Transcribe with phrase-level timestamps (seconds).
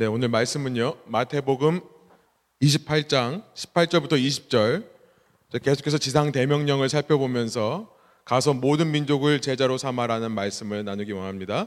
[0.00, 0.94] 네, 오늘 말씀은요.
[1.08, 1.82] 마태복음
[2.62, 4.86] 28장 18절부터 20절
[5.62, 7.94] 계속해서 지상 대명령을 살펴보면서
[8.24, 11.66] 가서 모든 민족을 제자로 삼아라는 말씀을 나누기 원합니다.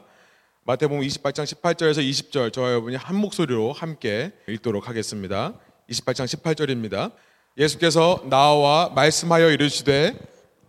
[0.63, 5.53] 마태복음 28장 18절에서 20절 저와 여러분이 한 목소리로 함께 읽도록 하겠습니다.
[5.91, 7.11] 28장 18절입니다.
[7.59, 10.17] 예수께서 나와 말씀하여 이르시되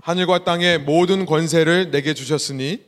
[0.03, 2.85] 하늘과 땅의 모든 권세를 내게 주셨으니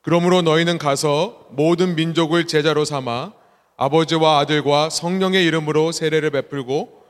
[0.00, 3.44] 그러므로 너희는 가서 모든 민족을 제자로 삼아
[3.76, 7.04] 아버지와 아들과 성령의 이름으로 세례를 베풀고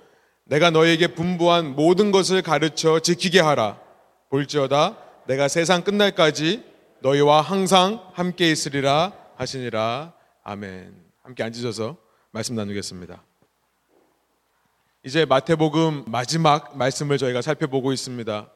[0.45, 3.81] 내가 너희에게 분부한 모든 것을 가르쳐 지키게 하라.
[4.31, 6.65] 볼지어다 내가 세상 끝날까지
[7.01, 10.13] 너희와 항상 함께 있으리라 하시니라.
[10.43, 10.95] 아멘.
[11.23, 11.97] 함께 앉으셔서
[12.31, 13.23] 말씀 나누겠습니다.
[15.05, 18.51] 이제 마태복음 마지막 말씀을 저희가 살펴보고 있습니다.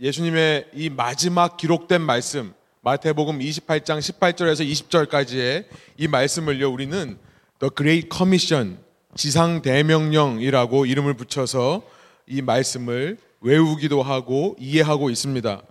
[0.00, 5.66] 예수님의 이 마지막 기록된 말씀, 마태복음 28장 18절에서 20절까지의
[5.96, 7.18] 이 말씀을요, 우리는
[7.60, 8.78] The Great Commission,
[9.16, 11.82] 지상 대명령이라고 이름을 붙여서
[12.28, 15.62] 이 말씀을 외우기도 하고 이해하고 있습니다.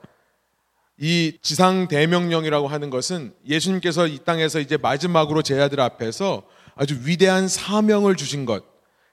[0.99, 6.43] 이 지상 대명령이라고 하는 것은 예수님께서 이 땅에서 이제 마지막으로 제자들 앞에서
[6.75, 8.63] 아주 위대한 사명을 주신 것,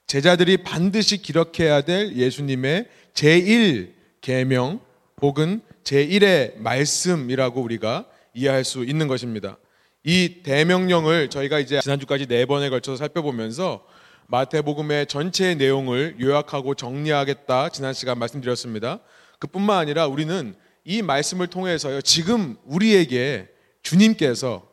[0.07, 4.81] 제자들이 반드시 기록해야 될 예수님의 제1 계명
[5.23, 9.59] 혹은 제1의 말씀이라고 우리가 이해할 수 있는 것입니다.
[10.05, 13.87] 이 대명령을 저희가 이제 지난주까지 네 번에 걸쳐서 살펴보면서
[14.27, 19.01] 마태복음의 전체 내용을 요약하고 정리하겠다 지난 시간 말씀드렸습니다.
[19.39, 23.49] 그뿐만 아니라 우리는 이 말씀을 통해서요 지금 우리에게
[23.83, 24.69] 주님께서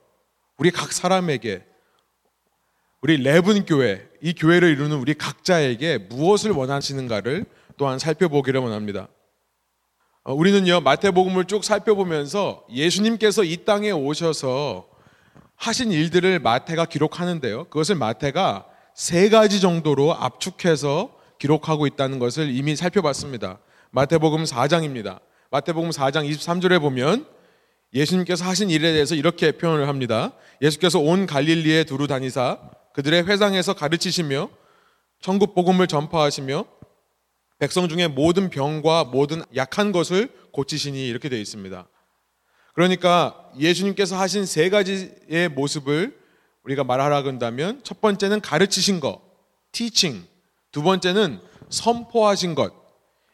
[0.58, 1.64] 우리 각 사람에게
[3.02, 7.46] 우리 레븐 교회 이 교회를 이루는 우리 각자에게 무엇을 원하시는가를
[7.78, 9.08] 또한 살펴보기를 원합니다.
[10.24, 14.91] 어, 우리는요 마태복음을 쭉 살펴보면서 예수님께서 이 땅에 오셔서
[15.62, 17.66] 하신 일들을 마태가 기록하는데요.
[17.66, 23.59] 그것을 마태가 세 가지 정도로 압축해서 기록하고 있다는 것을 이미 살펴봤습니다.
[23.92, 25.20] 마태복음 4장입니다.
[25.52, 27.28] 마태복음 4장 23절에 보면
[27.94, 30.31] 예수님께서 하신 일에 대해서 이렇게 표현을 합니다.
[30.63, 32.58] 예수께서 온 갈릴리에 두루 다니사
[32.94, 34.50] 그들의 회상에서 가르치시며
[35.19, 36.66] 천국 복음을 전파하시며
[37.59, 41.88] 백성 중에 모든 병과 모든 약한 것을 고치시니 이렇게 되어 있습니다.
[42.74, 46.18] 그러니까 예수님께서 하신 세 가지의 모습을
[46.64, 49.22] 우리가 말하라 한다면 첫 번째는 가르치신 것,
[49.72, 50.28] teaching.
[50.72, 51.40] 두 번째는
[51.70, 52.74] 선포하신 것.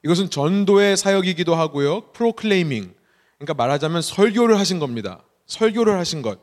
[0.03, 2.11] 이것은 전도의 사역이기도 하고요.
[2.13, 2.93] proclaiming.
[3.37, 5.23] 그러니까 말하자면 설교를 하신 겁니다.
[5.45, 6.39] 설교를 하신 것.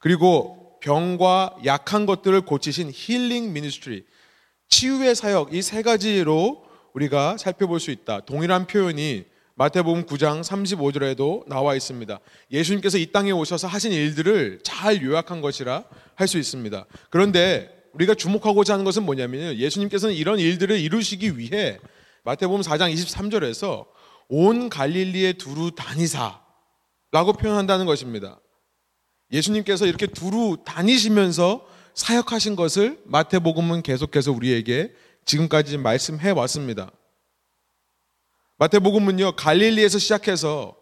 [0.00, 4.02] 그리고 병과 약한 것들을 고치신 healing ministry.
[4.68, 6.64] 치유의 사역 이 세 가지로
[6.94, 8.20] 우리가 살펴볼 수 있다.
[8.20, 9.24] 동일한 표현이
[9.56, 12.18] 마태복음 9장 35절에도 나와 있습니다.
[12.50, 15.84] 예수님께서 이 땅에 오셔서 하신 일들을 잘 요약한 것이라
[16.16, 16.86] 할 수 있습니다.
[17.10, 19.54] 그런데 우리가 주목하고자 하는 것은 뭐냐면요.
[19.54, 21.78] 예수님께서는 이런 일들을 이루시기 위해
[22.24, 23.86] 마태복음 4장 23절에서
[24.28, 28.40] 온 갈릴리에 두루 다니사라고 표현한다는 것입니다.
[29.30, 34.92] 예수님께서 이렇게 두루 다니시면서 사역하신 것을 마태복음은 계속해서 우리에게
[35.24, 36.90] 지금까지 말씀해 왔습니다.
[38.64, 40.74] 마태복음은요, 갈릴리에서 시작해서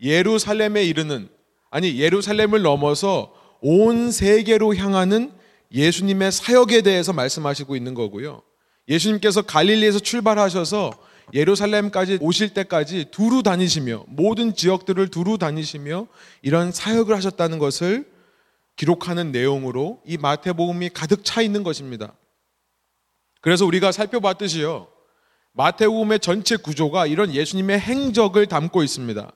[0.00, 1.28] 예루살렘에 이르는,
[1.70, 5.32] 아니, 예루살렘을 넘어서 온 세계로 향하는
[5.72, 8.42] 예수님의 사역에 대해서 말씀하시고 있는 거고요.
[8.88, 10.92] 예수님께서 갈릴리에서 출발하셔서
[11.32, 16.06] 예루살렘까지 오실 때까지 두루 다니시며 모든 지역들을 두루 다니시며
[16.42, 18.06] 이런 사역을 하셨다는 것을
[18.76, 22.14] 기록하는 내용으로 이 마태복음이 가득 차 있는 것입니다.
[23.40, 24.93] 그래서 우리가 살펴봤듯이요.
[25.56, 29.30] 마태복음의 전체 구조가 이런 예수님의 행적을 담고 있습니다.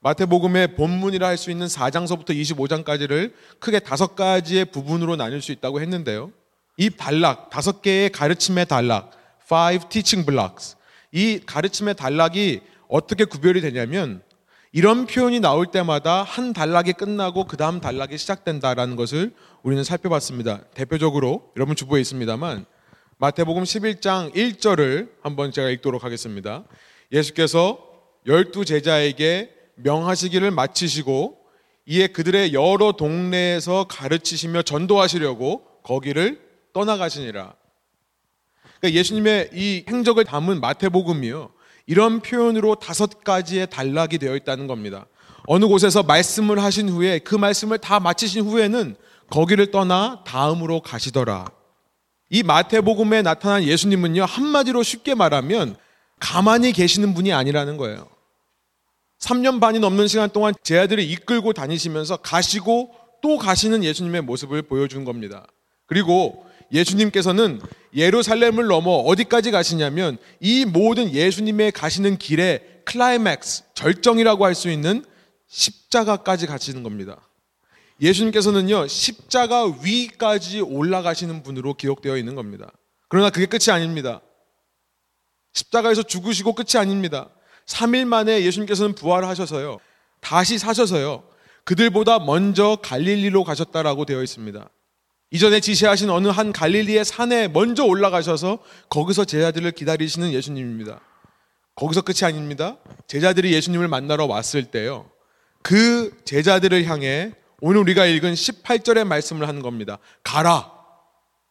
[0.00, 6.30] 마태복음의 본문이라 할 수 있는 4장서부터 25장까지를 크게 다섯 가지의 부분으로 나눌 수 있다고 했는데요.
[6.76, 9.10] 이 단락, 다섯 개의 가르침의 단락,
[9.44, 10.76] five teaching blocks.
[11.10, 14.22] 이 가르침의 단락이 어떻게 구별이 되냐면
[14.70, 20.60] 이런 표현이 나올 때마다 한 단락이 끝나고 그 다음 단락이 시작된다라는 것을 우리는 살펴봤습니다.
[20.74, 22.64] 대표적으로 여러분 주보에 있습니다만
[23.22, 26.64] 마태복음 11장 1절을 한번 제가 읽도록 하겠습니다.
[27.12, 27.78] 예수께서
[28.26, 31.38] 열두 제자에게 명하시기를 마치시고
[31.86, 36.40] 이에 그들의 여러 동네에서 가르치시며 전도하시려고 거기를
[36.72, 37.54] 떠나가시니라.
[38.80, 41.52] 그러니까 예수님의 이 행적을 담은 마태복음이요.
[41.86, 45.06] 이런 표현으로 다섯 가지의 단락이 되어 있다는 겁니다.
[45.46, 48.96] 어느 곳에서 말씀을 하신 후에 그 말씀을 다 마치신 후에는
[49.30, 51.61] 거기를 떠나 다음으로 가시더라.
[52.32, 55.76] 이 마태복음에 나타난 예수님은요, 한마디로 쉽게 말하면
[56.18, 58.08] 가만히 계시는 분이 아니라는 거예요.
[59.20, 65.04] 3년 반이 넘는 시간 동안 제 아들을 이끌고 다니시면서 가시고 또 가시는 예수님의 모습을 보여준
[65.04, 65.46] 겁니다.
[65.84, 67.60] 그리고 예수님께서는
[67.94, 75.04] 예루살렘을 넘어 어디까지 가시냐면 이 모든 예수님의 가시는 길의 클라이맥스, 절정이라고 할 수 있는
[75.48, 77.20] 십자가까지 가시는 겁니다.
[78.02, 82.70] 예수님께서는요, 십자가 위까지 올라가시는 분으로 기록되어 있는 겁니다.
[83.08, 84.20] 그러나 그게 끝이 아닙니다.
[85.52, 87.28] 십자가에서 죽으시고 끝이 아닙니다.
[87.66, 89.78] 3일 만에 예수님께서는 부활하셔서요,
[90.20, 91.22] 다시 사셔서요,
[91.64, 94.68] 그들보다 먼저 갈릴리로 가셨다라고 되어 있습니다.
[95.30, 98.58] 이전에 지시하신 어느 한 갈릴리의 산에 먼저 올라가셔서
[98.88, 101.00] 거기서 제자들을 기다리시는 예수님입니다.
[101.76, 102.76] 거기서 끝이 아닙니다.
[103.06, 105.08] 제자들이 예수님을 만나러 왔을 때요.
[105.62, 107.32] 그 제자들을 향해
[107.64, 109.98] 오늘 우리가 읽은 18절의 말씀을 하는 겁니다.
[110.24, 110.68] 가라,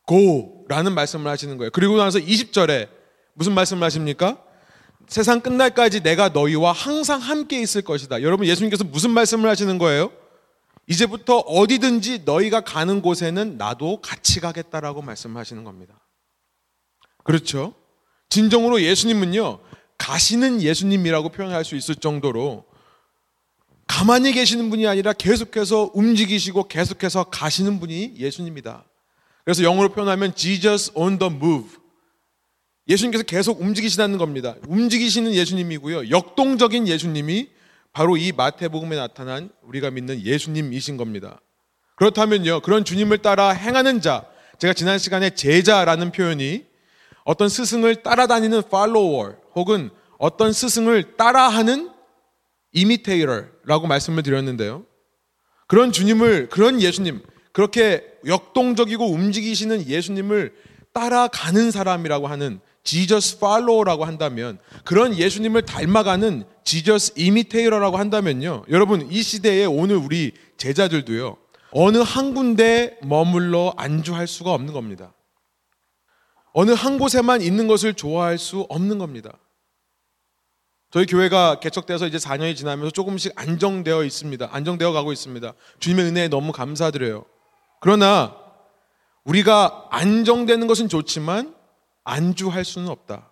[0.05, 0.65] 고!
[0.67, 1.71] 라는 말씀을 하시는 거예요.
[1.71, 2.89] 그리고 나서 20절에
[3.33, 4.43] 무슨 말씀을 하십니까?
[5.07, 8.23] 세상 끝날까지 내가 너희와 항상 함께 있을 것이다.
[8.23, 10.11] 여러분, 예수님께서 무슨 말씀을 하시는 거예요?
[10.85, 15.97] 이제부터 어디든지 너희가 가는 곳에는 나도 같이 가겠다라고 말씀하시는 겁니다.
[17.23, 17.73] 그렇죠?
[18.27, 19.59] 진정으로 예수님은요,
[19.97, 22.65] 가시는 예수님이라고 표현할 수 있을 정도로
[23.91, 28.85] 가만히 계시는 분이 아니라 계속해서 움직이시고 계속해서 가시는 분이 예수님이다.
[29.43, 31.71] 그래서 영어로 표현하면 Jesus on the move.
[32.87, 34.55] 예수님께서 계속 움직이시다는 겁니다.
[34.69, 36.09] 움직이시는 예수님이고요.
[36.09, 37.49] 역동적인 예수님이
[37.91, 41.41] 바로 이 마태복음에 나타난 우리가 믿는 예수님이신 겁니다.
[41.97, 42.61] 그렇다면요.
[42.61, 44.25] 그런 주님을 따라 행하는 자,
[44.57, 46.63] 제가 지난 시간에 제자라는 표현이
[47.25, 51.91] 어떤 스승을 따라다니는 follower 혹은 어떤 스승을 따라하는
[52.73, 54.85] imitator 라고 말씀을 드렸는데요.
[55.67, 57.21] 그런 주님을 그런 예수님
[57.53, 60.53] 그렇게 역동적이고 움직이시는 예수님을
[60.93, 68.65] 따라가는 사람이라고 하는 지저스 팔로워라고 한다면 그런 예수님을 닮아가는 지저스 이미테이러라고 한다면요.
[68.69, 71.37] 여러분 이 시대에 오늘 우리 제자들도요.
[71.71, 75.13] 어느 한 군데 머물러 안주할 수가 없는 겁니다.
[76.53, 79.31] 어느 한 곳에만 있는 것을 좋아할 수 없는 겁니다.
[80.91, 84.49] 저희 교회가 개척돼서 이제 4년이 지나면서 조금씩 안정되어 있습니다.
[84.51, 85.53] 안정되어 가고 있습니다.
[85.79, 87.23] 주님의 은혜에 너무 감사드려요.
[87.79, 88.35] 그러나
[89.23, 91.55] 우리가 안정되는 것은 좋지만
[92.03, 93.29] 안주할 수는 없다.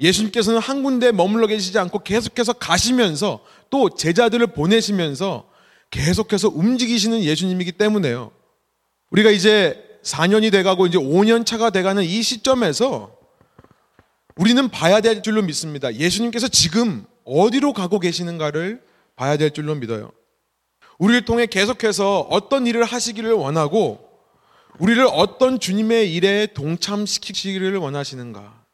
[0.00, 5.48] 예수님께서는 한 군데 머물러 계시지 않고 계속해서 가시면서 또 제자들을 보내시면서
[5.90, 8.32] 계속해서 움직이시는 예수님이기 때문에요.
[9.10, 13.13] 우리가 이제 4년이 돼가고 이제 5년 차가 돼가는 이 시점에서
[14.36, 15.94] 우리는 봐야 될 줄로 믿습니다.
[15.94, 18.82] 예수님께서 지금 어디로 가고 계시는가를
[19.16, 20.10] 봐야 될 줄로 믿어요.
[20.98, 24.00] 우리를 통해 계속해서 어떤 일을 하시기를 원하고
[24.78, 28.64] 우리를 어떤 주님의 일에 동참시키기를 원하시는가.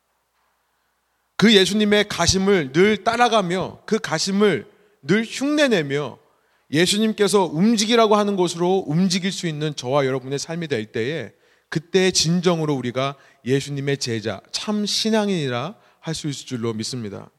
[1.37, 4.67] 그 예수님의 가심을 늘 따라가며 그 가심을
[5.03, 6.19] 늘 흉내내며
[6.71, 11.33] 예수님께서 움직이라고 하는 곳으로 움직일 수 있는 저와 여러분의 삶이 될 때에
[11.71, 13.15] 그때 진정으로 우리가
[13.47, 17.31] 예수님의 제자, 참 신앙인이라 할 수 있을 줄로 믿습니다.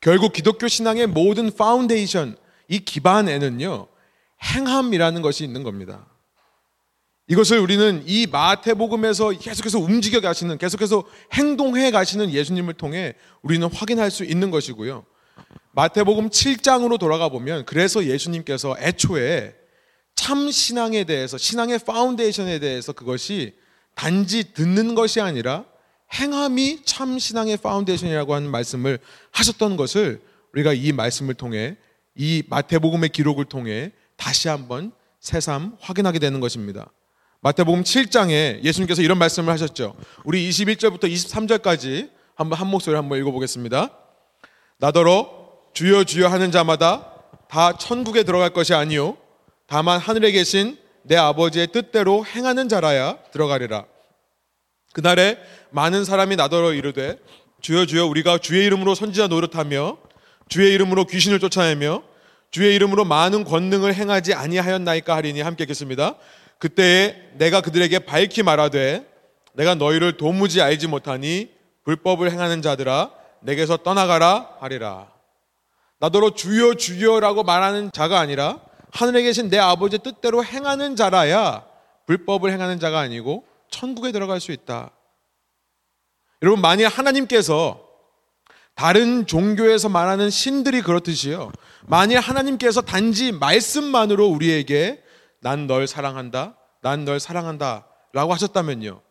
[0.00, 2.36] 결국 기독교 신앙의 모든 파운데이션,
[2.68, 3.88] 이 기반에는요,
[4.42, 6.06] 행함이라는 것이 있는 겁니다.
[7.28, 14.24] 이것을 우리는 이 마태복음에서 계속해서 움직여 가시는, 계속해서 행동해 가시는 예수님을 통해 우리는 확인할 수
[14.24, 15.06] 있는 것이고요.
[15.72, 19.54] 마태복음 7장으로 돌아가 보면 그래서 예수님께서 애초에
[20.16, 23.54] 참 신앙에 대해서, 신앙의 foundation에 대해서 그것이
[24.00, 25.66] 단지 듣는 것이 아니라
[26.14, 28.98] 행함이 참 신앙의 foundation이라고 하는 말씀을
[29.30, 30.22] 하셨던 것을
[30.54, 31.76] 우리가 이 말씀을 통해
[32.14, 36.90] 이 마태복음의 기록을 통해 다시 한번 새삼 확인하게 되는 것입니다.
[37.42, 39.94] 마태복음 7장에 예수님께서 이런 말씀을 하셨죠.
[40.24, 43.90] 우리 21절부터 23절까지 한번 한 목소리 한번 읽어보겠습니다.
[44.78, 45.30] 나더러
[45.74, 47.12] 주여 주여 하는 자마다
[47.50, 49.18] 다 천국에 들어갈 것이 아니요
[49.66, 53.89] 다만 하늘에 계신 내 아버지의 뜻대로 행하는 자라야 들어가리라.
[54.92, 55.38] 그날에
[55.70, 57.18] 많은 사람이 나더러 이르되
[57.60, 59.98] 주여 주여 우리가 주의 이름으로 선지자 노릇하며
[60.48, 62.02] 주의 이름으로 귀신을 쫓아내며
[62.50, 66.16] 주의 이름으로 많은 권능을 행하지 아니하였나이까 하리니 함께 읽겠습니다.
[66.58, 69.06] 그때에 내가 그들에게 밝히 말하되
[69.52, 71.50] 내가 너희를 도무지 알지 못하니
[71.84, 75.08] 불법을 행하는 자들아 내게서 떠나가라 하리라.
[76.00, 78.58] 나더러 주여 주여라고 말하는 자가 아니라
[78.92, 81.64] 하늘에 계신 내 아버지의 뜻대로 행하는 자라야
[82.06, 84.90] 불법을 행하는 자가 아니고 천국에 들어갈 수 있다.
[86.42, 87.86] 여러분, 만약 하나님께서
[88.74, 91.52] 다른 종교에서 말하는 신들이 그렇듯이요.
[91.86, 95.02] 만일 하나님께서 단지 말씀만으로 우리에게
[95.40, 99.02] 난 널 사랑한다, 난 널 사랑한다 라고 하셨다면요.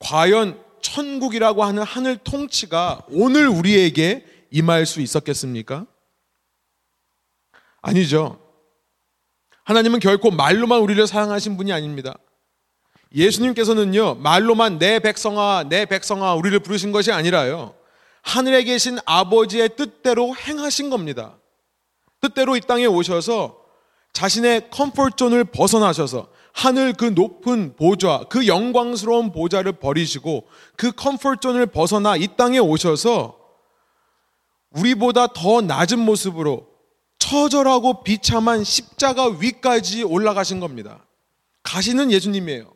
[0.00, 5.86] 과연 천국이라고 하는 하늘 통치가 오늘 우리에게 임할 수 있었겠습니까?
[7.80, 8.40] 아니죠.
[9.64, 12.14] 하나님은 결코 말로만 우리를 사랑하신 분이 아닙니다.
[13.14, 17.74] 예수님께서는요, 말로만 내 백성아, 내 백성아, 우리를 부르신 것이 아니라요,
[18.22, 21.36] 하늘에 계신 아버지의 뜻대로 행하신 겁니다.
[22.20, 23.58] 뜻대로 이 땅에 오셔서
[24.12, 31.66] 자신의 comfort zone을 벗어나셔서 하늘 그 높은 보좌, 그 영광스러운 보좌를 버리시고 그 comfort zone을
[31.66, 33.38] 벗어나 이 땅에 오셔서
[34.70, 36.68] 우리보다 더 낮은 모습으로
[37.18, 41.06] 처절하고 비참한 십자가 위까지 올라가신 겁니다.
[41.62, 42.71] 가시는 예수님이에요.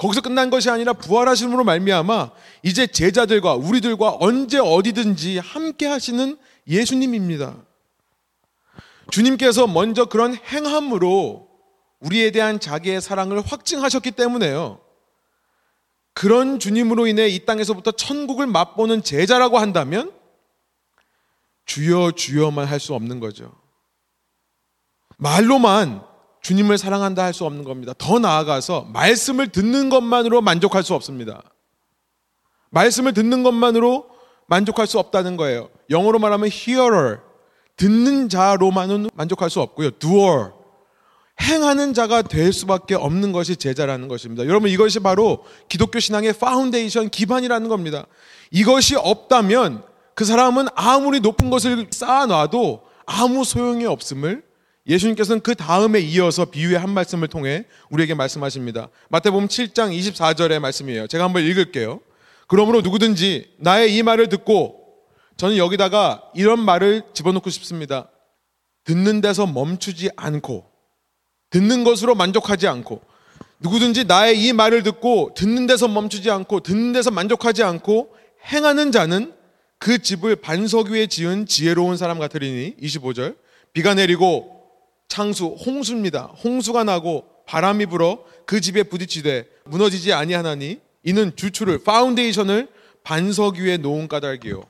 [0.00, 2.30] 거기서 끝난 것이 아니라 부활하심으로 말미암아
[2.62, 7.54] 이제 제자들과 우리들과 언제 어디든지 함께 하시는 예수님입니다.
[9.10, 11.50] 주님께서 먼저 그런 행함으로
[12.00, 14.80] 우리에 대한 자기의 사랑을 확증하셨기 때문에요.
[16.14, 20.12] 그런 주님으로 인해 이 땅에서부터 천국을 맛보는 제자라고 한다면
[21.66, 23.52] 주여 주여만 할 수 없는 거죠.
[25.18, 26.09] 말로만
[26.42, 27.92] 주님을 사랑한다 할 수 없는 겁니다.
[27.98, 31.42] 더 나아가서 말씀을 듣는 것만으로 만족할 수 없습니다.
[32.70, 34.08] 말씀을 듣는 것만으로
[34.46, 35.68] 만족할 수 없다는 거예요.
[35.90, 37.18] 영어로 말하면 hearer,
[37.76, 39.90] 듣는 자로만은 만족할 수 없고요.
[39.98, 40.50] doer,
[41.40, 44.46] 행하는 자가 될 수밖에 없는 것이 제자라는 것입니다.
[44.46, 48.06] 여러분 이것이 바로 기독교 신앙의 파운데이션 기반이라는 겁니다.
[48.50, 49.82] 이것이 없다면
[50.14, 54.49] 그 사람은 아무리 높은 것을 쌓아놔도 아무 소용이 없음을
[54.90, 58.88] 예수님께서는 그 다음에 이어서 비유의 한 말씀을 통해 우리에게 말씀하십니다.
[59.08, 61.06] 마태복음 7장 24절의 말씀이에요.
[61.06, 62.00] 제가 한번 읽을게요.
[62.48, 64.80] 그러므로 누구든지 나의 이 말을 듣고
[65.36, 68.10] 저는 여기다가 이런 말을 집어넣고 싶습니다.
[68.84, 70.66] 듣는 데서 멈추지 않고
[71.50, 73.00] 듣는 것으로 만족하지 않고
[73.60, 78.14] 누구든지 나의 이 말을 듣고 듣는 데서 멈추지 않고 듣는 데서 만족하지 않고
[78.52, 79.32] 행하는 자는
[79.78, 83.36] 그 집을 반석 위에 지은 지혜로운 사람 같으리니 25절
[83.72, 84.59] 비가 내리고
[85.10, 86.26] 창수 홍수입니다.
[86.44, 92.68] 홍수가 나고 바람이 불어 그 집에 부딪히되 무너지지 아니하나니 이는 주추를 foundation을
[93.02, 94.62] 반석 위에 놓은 까닭이요.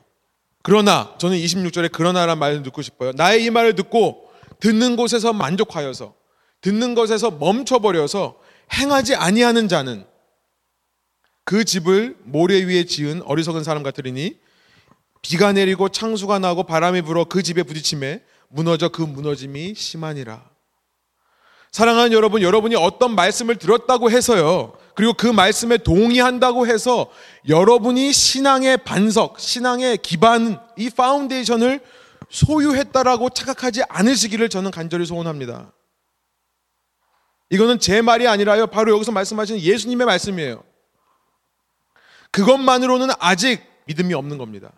[0.63, 3.11] 그러나 저는 26절에 그러나란 말을 듣고 싶어요.
[3.15, 6.15] 나의 이 말을 듣고 듣는 곳에서 만족하여서
[6.61, 8.39] 듣는 것에서 멈춰버려서
[8.73, 10.05] 행하지 아니하는 자는
[11.43, 14.37] 그 집을 모래 위에 지은 어리석은 사람 같으리니
[15.21, 20.49] 비가 내리고 창수가 나고 바람이 불어 그 집에 부딪히매 무너져 그 무너짐이 심하니라.
[21.71, 24.73] 사랑하는 여러분, 여러분이 어떤 말씀을 들었다고 해서요.
[24.93, 27.09] 그리고 그 말씀에 동의한다고 해서
[27.47, 31.79] 여러분이 신앙의 반석, 신앙의 기반, 이 foundation을
[32.29, 35.71] 소유했다라고 착각하지 않으시기를 저는 간절히 소원합니다.
[37.49, 38.67] 이거는 제 말이 아니라요.
[38.67, 40.63] 바로 여기서 말씀하시는 예수님의 말씀이에요.
[42.31, 44.71] 그것만으로는 아직 믿음이 없는 겁니다.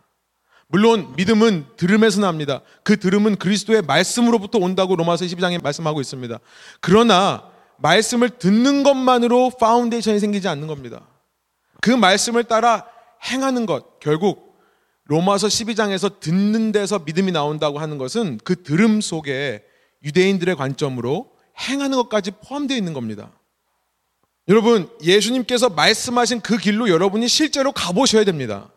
[0.67, 2.61] 물론 믿음은 들음에서 납니다.
[2.83, 6.39] 그 들음은 그리스도의 말씀으로부터 온다고 로마서 12장에 말씀하고 있습니다.
[6.81, 11.07] 그러나 말씀을 듣는 것만으로 foundation이 생기지 않는 겁니다.
[11.81, 12.85] 그 말씀을 따라
[13.29, 14.57] 행하는 것, 결국
[15.05, 19.63] 로마서 12장에서 듣는 데서 믿음이 나온다고 하는 것은 그 들음 속에
[20.03, 23.31] 유대인들의 관점으로 행하는 것까지 포함되어 있는 겁니다.
[24.47, 28.72] 여러분, 예수님께서 말씀하신 그 길로 여러분이 실제로 가보셔야 됩니다.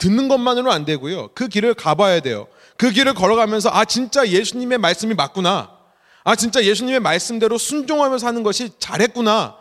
[0.00, 1.28] 듣는 것만으로는 안 되고요.
[1.34, 2.48] 그 길을 가봐야 돼요.
[2.76, 5.78] 그 길을 걸어가면서 아 진짜 예수님의 말씀이 맞구나.
[6.24, 9.56] 아 진짜 예수님의 말씀대로 순종하며 사는 것이 잘했구나.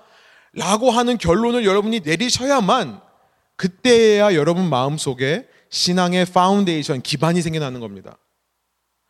[0.53, 3.01] 라고 하는 결론을 여러분이 내리셔야만
[3.55, 8.17] 그때야 여러분 마음속에 신앙의 파운데이션, 기반이 생겨나는 겁니다.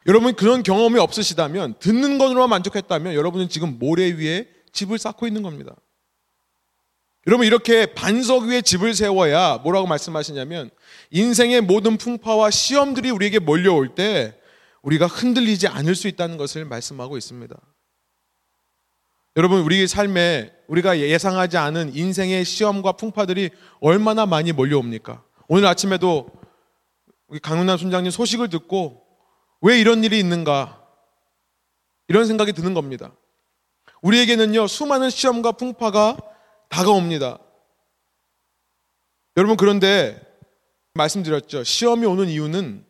[0.07, 5.75] 여러분 그런 경험이 없으시다면 듣는 것으로만 만족했다면 여러분은 지금 모래 위에 집을 쌓고 있는 겁니다.
[7.27, 10.69] 여러분 이렇게 반석 위에 집을 세워야 뭐라고 말씀하시냐면
[11.11, 14.35] 인생의 모든 풍파와 시험들이 우리에게 몰려올 때
[14.81, 17.55] 우리가 흔들리지 않을 수 있다는 것을 말씀하고 있습니다.
[19.35, 25.23] 여러분 우리 삶에 우리가 예상하지 않은 인생의 시험과 풍파들이 얼마나 많이 몰려옵니까?
[25.47, 26.29] 오늘 아침에도
[27.41, 29.03] 강윤남 순장님 소식을 듣고
[29.61, 30.81] 왜 이런 일이 있는가
[32.07, 33.11] 이런 생각이 드는 겁니다.
[34.01, 36.17] 우리에게는요 수많은 시험과 풍파가
[36.69, 37.39] 다가옵니다.
[39.37, 40.21] 여러분 그런데
[40.93, 41.63] 말씀드렸죠.
[41.63, 42.85] 시험이 오는 이유는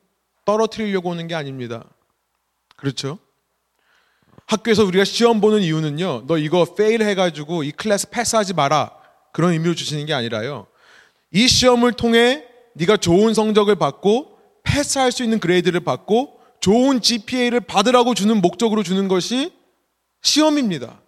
[0.46, 1.86] 떨어뜨리려고 오는 게 아닙니다.
[2.76, 3.20] 그렇죠?
[4.48, 6.26] 학교에서 우리가 시험 보는 이유는요.
[6.26, 8.92] 너 이거 fail 해가지고 이 클래스 패스하지 마라.
[9.32, 10.66] 그런 의미로 주시는 게 아니라요.
[11.32, 18.14] 이 시험을 통해 네가 좋은 성적을 받고 패스할 수 있는 grade를 받고 좋은 GPA를 받으라고
[18.16, 19.54] 주는 목적으로 주는 것이
[20.24, 21.00] 시험입니다.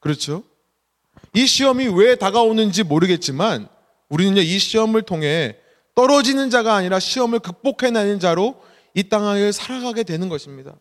[0.00, 0.44] 그렇죠?
[1.36, 3.68] 이 시험이 왜 다가오는지 모르겠지만
[4.08, 5.54] 우리는요, 이 시험을 통해
[5.94, 8.58] 떨어지는 자가 아니라 시험을 극복해내는 자로
[8.94, 10.74] 이 땅을 살아가게 되는 것입니다.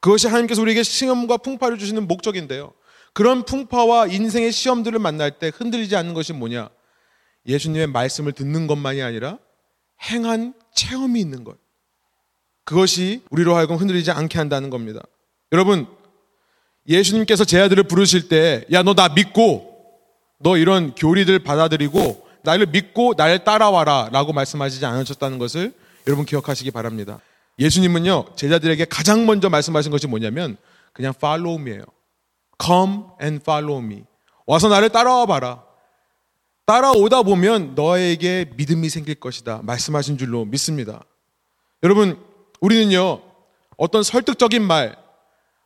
[0.00, 2.74] 그것이 하나님께서 우리에게 시험과 풍파를 주시는 목적인데요.
[3.14, 6.68] 그런 풍파와 인생의 시험들을 만날 때 흔들리지 않는 것이 뭐냐?
[7.46, 9.38] 예수님의 말씀을 듣는 것만이 아니라
[10.02, 11.56] 행한 체험이 있는 것.
[12.64, 15.00] 그것이 우리로 하여금 흔들리지 않게 한다는 겁니다.
[15.50, 15.86] 여러분,
[16.88, 19.70] 예수님께서 제 아들을 부르실 때, 야, 너 나 믿고,
[20.38, 25.72] 너 이런 교리들 받아들이고, 나를 믿고 나를 따라와라 라고 말씀하시지 않으셨다는 것을
[26.08, 27.20] 여러분 기억하시기 바랍니다.
[27.58, 30.56] 예수님은요, 제자들에게 가장 먼저 말씀하신 것이 뭐냐면,
[30.92, 31.84] 그냥 follow me예요.
[32.60, 34.02] Come and follow me.
[34.46, 35.62] 와서 나를 따라와 봐라.
[36.66, 39.60] 따라오다 보면 너에게 믿음이 생길 것이다.
[39.62, 41.04] 말씀하신 줄로 믿습니다.
[41.82, 42.18] 여러분,
[42.60, 43.20] 우리는요,
[43.76, 44.96] 어떤 설득적인 말,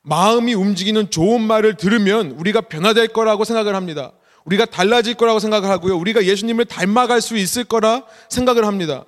[0.07, 4.13] 마음이 움직이는 좋은 말을 들으면 우리가 변화될 거라고 생각을 합니다.
[4.45, 5.97] 우리가 달라질 거라고 생각을 하고요.
[5.97, 9.05] 우리가 예수님을 닮아갈 수 있을 거라 생각을 합니다.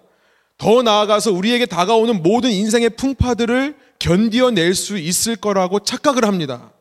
[0.58, 6.72] 더 나아가서 우리에게 다가오는 모든 인생의 풍파들을 견디어낼 수 있을 거라고 착각을 합니다.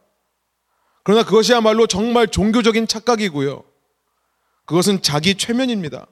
[1.03, 3.63] 그러나 그것이야말로 정말 종교적인 착각이고요.
[4.65, 6.07] 그것은 자기 최면입니다.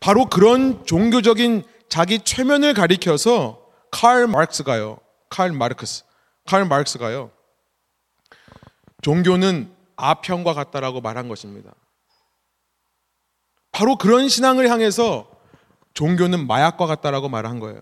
[0.00, 3.60] 바로 그런 종교적인 자기 최면을 가리켜서
[3.92, 4.98] 칼 마르크스가요.
[5.28, 6.05] 칼 마르크스.
[6.46, 7.30] 칼 마르크스가요.
[9.02, 11.74] 종교는 아편과 같다라고 말한 것입니다.
[13.72, 15.30] 바로 그런 신앙을 향해서
[15.94, 17.80] 종교는 마약과 같다라고 말한 거예요.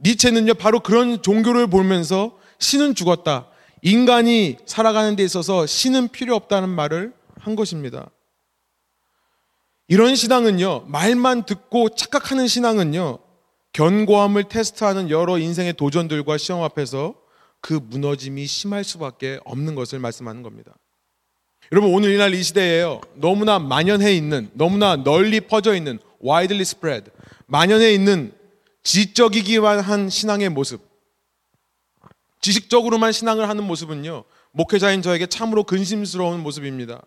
[0.00, 3.48] 니체는요, 바로 그런 종교를 보면서 신은 죽었다.
[3.82, 8.10] 인간이 살아가는 데 있어서 신은 필요 없다는 말을 한 것입니다.
[9.88, 13.18] 이런 신앙은요, 말만 듣고 착각하는 신앙은요,
[13.72, 17.14] 견고함을 테스트하는 여러 인생의 도전들과 시험 앞에서
[17.66, 20.72] 그 무너짐이 심할 수밖에 없는 것을 말씀하는 겁니다.
[21.72, 27.10] 여러분, 오늘 이날 이 시대에요, 너무나 만연해 있는, 너무나 널리 퍼져 있는, widely spread,
[27.46, 28.32] 만연해 있는
[28.84, 30.80] 지적이기만 한 신앙의 모습,
[32.40, 37.02] 지식적으로만 신앙을 하는 모습은요, 목회자인 저에게 참으로 근심스러운 모습입니다.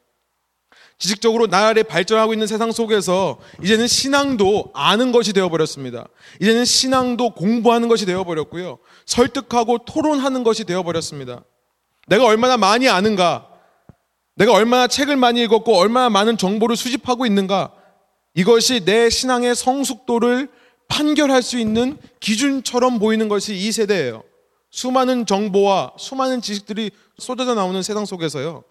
[0.99, 6.07] 지식적으로 나날이 발전하고 있는 세상 속에서 이제는 신앙도 아는 것이 되어버렸습니다.
[6.41, 8.79] 이제는 신앙도 공부하는 것이 되어버렸고요.
[9.05, 11.43] 설득하고 토론하는 것이 되어버렸습니다.
[12.07, 13.47] 내가 얼마나 많이 아는가,
[14.35, 17.71] 내가 얼마나 책을 많이 읽었고 얼마나 많은 정보를 수집하고 있는가,
[18.35, 20.49] 이것이 내 신앙의 성숙도를
[20.89, 24.23] 판결할 수 있는 기준처럼 보이는 것이 이 세대예요.
[24.71, 28.63] 수많은 정보와 수많은 지식들이 쏟아져 나오는 세상 속에서요.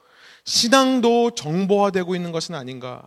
[0.44, 3.06] 신앙도 정보화되고 있는 것은 아닌가?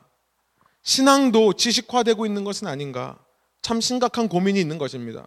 [0.84, 3.18] 신앙도 지식화되고 있는 것은 아닌가?
[3.62, 5.26] 참 심각한 고민이 있는 것입니다.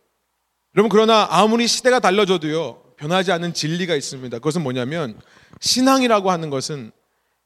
[0.77, 4.39] 여러분, 그러나 아무리 시대가 달라져도요, 변하지 않는 진리가 있습니다.
[4.39, 5.21] 그것은 뭐냐면,
[5.61, 6.91] 신앙이라고 하는 것은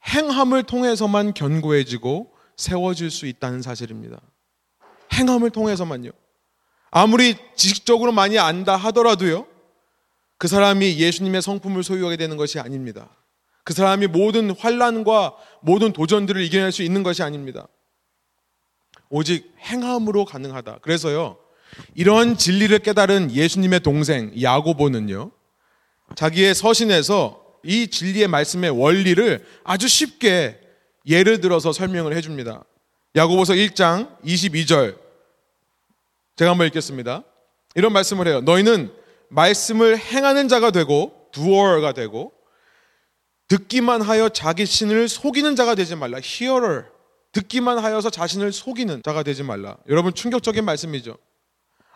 [0.06, 4.20] 행함을 통해서만 견고해지고 세워질 수 있다는 사실입니다.
[5.12, 6.10] 행함을 통해서만요.
[6.90, 9.46] 아무리 지식적으로 많이 안다 하더라도요,
[10.38, 13.10] 그 사람이 예수님의 성품을 소유하게 되는 것이 아닙니다.
[13.68, 17.68] 그 사람이 모든 환란과 모든 도전들을 이겨낼 수 있는 것이 아닙니다.
[19.10, 20.78] 오직 행함으로 가능하다.
[20.78, 21.36] 그래서요.
[21.94, 25.32] 이런 진리를 깨달은 예수님의 동생 야고보는요.
[26.16, 30.58] 자기의 서신에서 이 진리의 말씀의 원리를 아주 쉽게
[31.06, 32.64] 예를 들어서 설명을 해 줍니다.
[33.16, 34.96] 야고보서 1장 22절
[36.36, 37.22] 제가 한번 읽겠습니다.
[37.74, 38.40] 이런 말씀을 해요.
[38.40, 38.90] 너희는
[39.28, 42.37] 말씀을 행하는 자가 되고 두어가 되고
[43.48, 46.18] 듣기만 하여 자기 신을 속이는 자가 되지 말라.
[46.18, 46.84] hearer.
[47.32, 49.76] 듣기만 하여서 자신을 속이는 자가 되지 말라.
[49.88, 51.16] 여러분 충격적인 말씀이죠.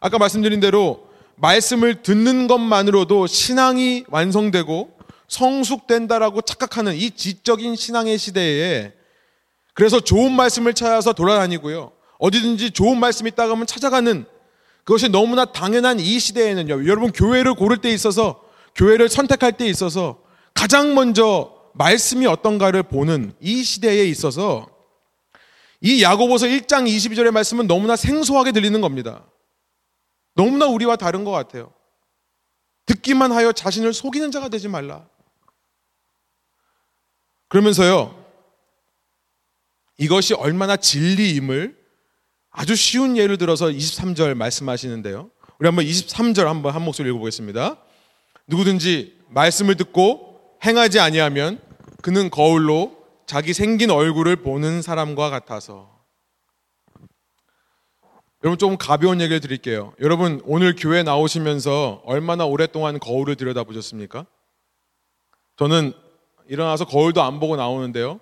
[0.00, 8.92] 아까 말씀드린 대로 말씀을 듣는 것만으로도 신앙이 완성되고 성숙된다라고 착각하는 이 지적인 신앙의 시대에
[9.74, 11.92] 그래서 좋은 말씀을 찾아서 돌아다니고요.
[12.18, 14.26] 어디든지 좋은 말씀이 있다고 하면 찾아가는
[14.84, 16.86] 그것이 너무나 당연한 이 시대에는요.
[16.86, 18.42] 여러분 교회를 고를 때 있어서
[18.74, 20.21] 교회를 선택할 때 있어서
[20.54, 24.68] 가장 먼저 말씀이 어떤가를 보는 이 시대에 있어서
[25.80, 29.24] 이 야고보서 1장 22절의 말씀은 너무나 생소하게 들리는 겁니다.
[30.34, 31.72] 너무나 우리와 다른 것 같아요.
[32.86, 35.08] 듣기만 하여 자신을 속이는 자가 되지 말라.
[37.48, 38.22] 그러면서요,
[39.98, 41.76] 이것이 얼마나 진리임을
[42.50, 45.30] 아주 쉬운 예를 들어서 23절 말씀하시는데요.
[45.58, 47.76] 우리 한번 23절 한번 한 목소리 읽어보겠습니다.
[48.46, 50.31] 누구든지 말씀을 듣고
[50.64, 51.60] 행하지 아니하면
[52.02, 52.96] 그는 거울로
[53.26, 55.90] 자기 생긴 얼굴을 보는 사람과 같아서
[58.44, 59.94] 여러분 조금 가벼운 얘기를 드릴게요.
[60.00, 64.26] 여러분 오늘 교회 나오시면서 얼마나 오랫동안 거울을 들여다보셨습니까?
[65.56, 65.92] 저는
[66.48, 68.18] 일어나서 거울도 안 보고 나오는데요.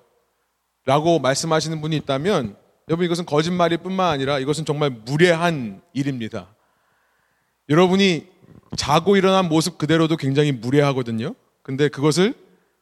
[0.84, 2.56] 라고 말씀하시는 분이 있다면
[2.88, 6.54] 여러분 이것은 거짓말일 뿐만 아니라 이것은 정말 무례한 일입니다.
[7.70, 8.26] 여러분이
[8.76, 11.34] 자고 일어난 모습 그대로도 굉장히 무례하거든요.
[11.62, 12.34] 근데 그것을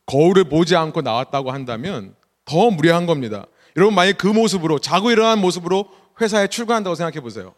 [0.06, 2.14] 거울을 보지 않고 나왔다고 한다면
[2.44, 3.46] 더 무례한 겁니다.
[3.76, 5.88] 여러분 만약 그 모습으로 자고 일어난 모습으로
[6.20, 7.54] 회사에 출근한다고 생각해 보세요.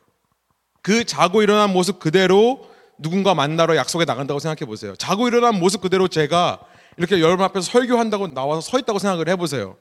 [0.83, 4.95] 그 자고 일어난 모습 그대로 누군가 만나러 약속에 나간다고 생각해 보세요.
[4.97, 6.61] 자고 일어난 모습 그대로 제가
[6.97, 9.77] 이렇게 여러분 앞에서 설교한다고 나와서 서 있다고 생각을 해 보세요.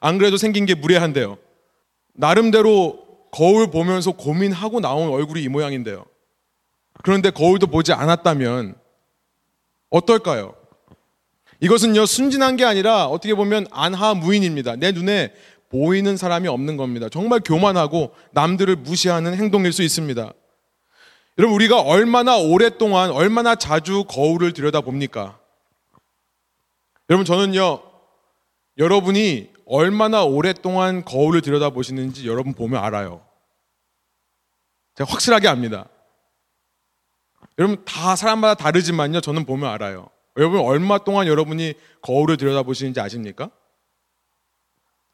[0.00, 1.38] 안 그래도 생긴 게 무례한데요.
[2.14, 6.04] 나름대로 거울 보면서 고민하고 나온 얼굴이 이 모양인데요.
[7.02, 8.76] 그런데 거울도 보지 않았다면
[9.90, 10.54] 어떨까요?
[11.64, 14.76] 이것은요, 순진한 게 아니라 어떻게 보면 안하 무인입니다.
[14.76, 15.32] 내 눈에
[15.70, 17.08] 보이는 사람이 없는 겁니다.
[17.08, 20.30] 정말 교만하고 남들을 무시하는 행동일 수 있습니다.
[21.38, 25.38] 여러분, 우리가 얼마나 오랫동안, 얼마나 자주 거울을 들여다 봅니까?
[27.08, 27.82] 여러분, 저는요,
[28.76, 33.24] 여러분이 얼마나 오랫동안 거울을 들여다 보시는지 여러분 보면 알아요.
[34.96, 35.88] 제가 확실하게 압니다.
[37.58, 40.10] 여러분, 다 사람마다 다르지만요, 저는 보면 알아요.
[40.36, 43.50] 여러분, 얼마 동안 여러분이 거울을 들여다보시는지 아십니까?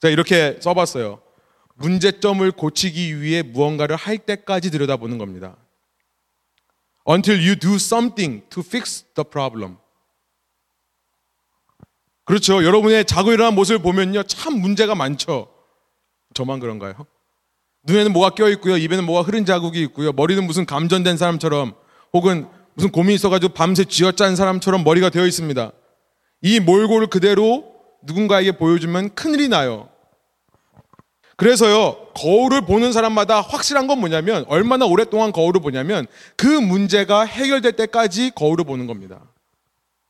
[0.00, 1.20] 제가 이렇게 써봤어요.
[1.74, 5.56] 문제점을 고치기 위해 무언가를 할 때까지 들여다보는 겁니다.
[7.08, 9.76] Until you do something to fix the problem.
[12.24, 12.64] 그렇죠.
[12.64, 14.22] 여러분의 자고 일어난 모습을 보면요.
[14.22, 15.52] 참 문제가 많죠.
[16.34, 16.94] 저만 그런가요?
[17.84, 18.76] 눈에는 뭐가 껴있고요.
[18.76, 20.12] 입에는 뭐가 흐른 자국이 있고요.
[20.12, 21.74] 머리는 무슨 감전된 사람처럼
[22.12, 22.48] 혹은
[22.80, 25.70] 무슨 고민이 있어가지고 밤새 쥐어짠 사람처럼 머리가 되어 있습니다.
[26.40, 29.90] 이 몰골을 그대로 누군가에게 보여주면 큰일이 나요.
[31.36, 38.30] 그래서요, 거울을 보는 사람마다 확실한 건 뭐냐면, 얼마나 오랫동안 거울을 보냐면, 그 문제가 해결될 때까지
[38.34, 39.20] 거울을 보는 겁니다.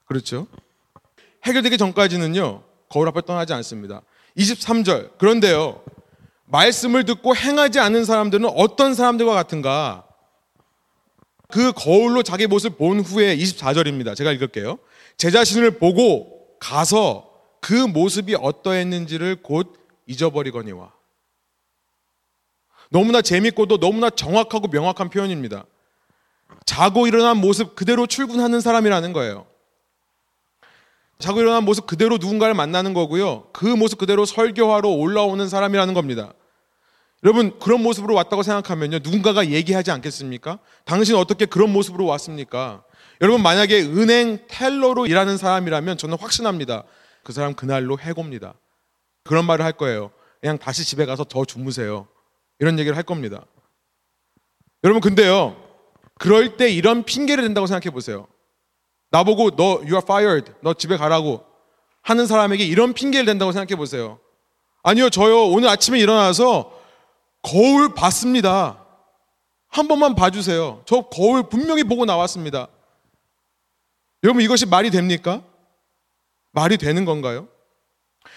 [0.05, 0.47] 그렇죠?
[1.45, 4.03] 해결되기 전까지는요, 거울 앞에 떠나지 않습니다.
[4.37, 5.19] 23절.
[5.19, 5.83] 그런데요,
[6.47, 10.05] 말씀을 듣고 행하지 않는 사람들은 어떤 사람들과 같은가?
[11.51, 14.17] 그 거울로 자기 모습을 본 후에 24절입니다.
[14.17, 14.79] 제가 읽을게요.
[15.17, 20.93] 제 자신을 보고 가서 그 모습이 어떠했는지를 곧 잊어버리거니와.
[22.91, 25.65] 너무나 재밌고도 너무나 정확하고 명확한 표현입니다.
[26.67, 29.47] 자고 일어난 모습 그대로 출근하는 사람이라는 거예요.
[31.19, 33.49] 자고 일어난 모습 그대로 누군가를 만나는 거고요.
[33.53, 36.33] 그 모습 그대로 설교하러 올라오는 사람이라는 겁니다.
[37.23, 39.01] 여러분 그런 모습으로 왔다고 생각하면요.
[39.03, 40.59] 누군가가 얘기하지 않겠습니까?
[40.85, 42.83] 당신 어떻게 그런 모습으로 왔습니까?
[43.21, 46.85] 여러분 만약에 은행 텔러로 일하는 사람이라면 저는 확신합니다.
[47.23, 48.55] 그 사람 그날로 해고입니다.
[49.25, 50.11] 그런 말을 할 거예요.
[50.41, 52.09] 그냥 다시 집에 가서 더 주무세요.
[52.59, 53.45] 이런 얘기를 할 겁니다.
[54.83, 55.57] 여러분 근데요.
[56.19, 58.27] 그럴 때 이런 핑계를 댄다고 생각해 보세요.
[59.11, 60.53] 나보고 너 you are fired.
[60.63, 61.45] 너 집에 가라고
[62.01, 64.19] 하는 사람에게 이런 핑계를 댄다고 생각해 보세요.
[64.83, 65.11] 아니요.
[65.11, 65.49] 저요.
[65.49, 66.80] 오늘 아침에 일어나서
[67.42, 68.85] 거울 봤습니다.
[69.68, 70.83] 한 번만 봐주세요.
[70.87, 72.68] 저 거울 분명히 보고 나왔습니다.
[74.22, 75.42] 여러분 이것이 말이 됩니까?
[76.53, 77.48] 말이 되는 건가요?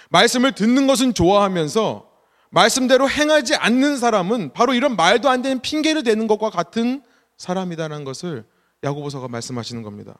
[0.09, 2.09] 말씀을 듣는 것은 좋아하면서
[2.51, 7.03] 말씀대로 행하지 않는 사람은 바로 이런 말도 안 되는 핑계를 대는 것과 같은
[7.37, 8.45] 사람이다라는 것을
[8.83, 10.19] 야고보서가 말씀하시는 겁니다.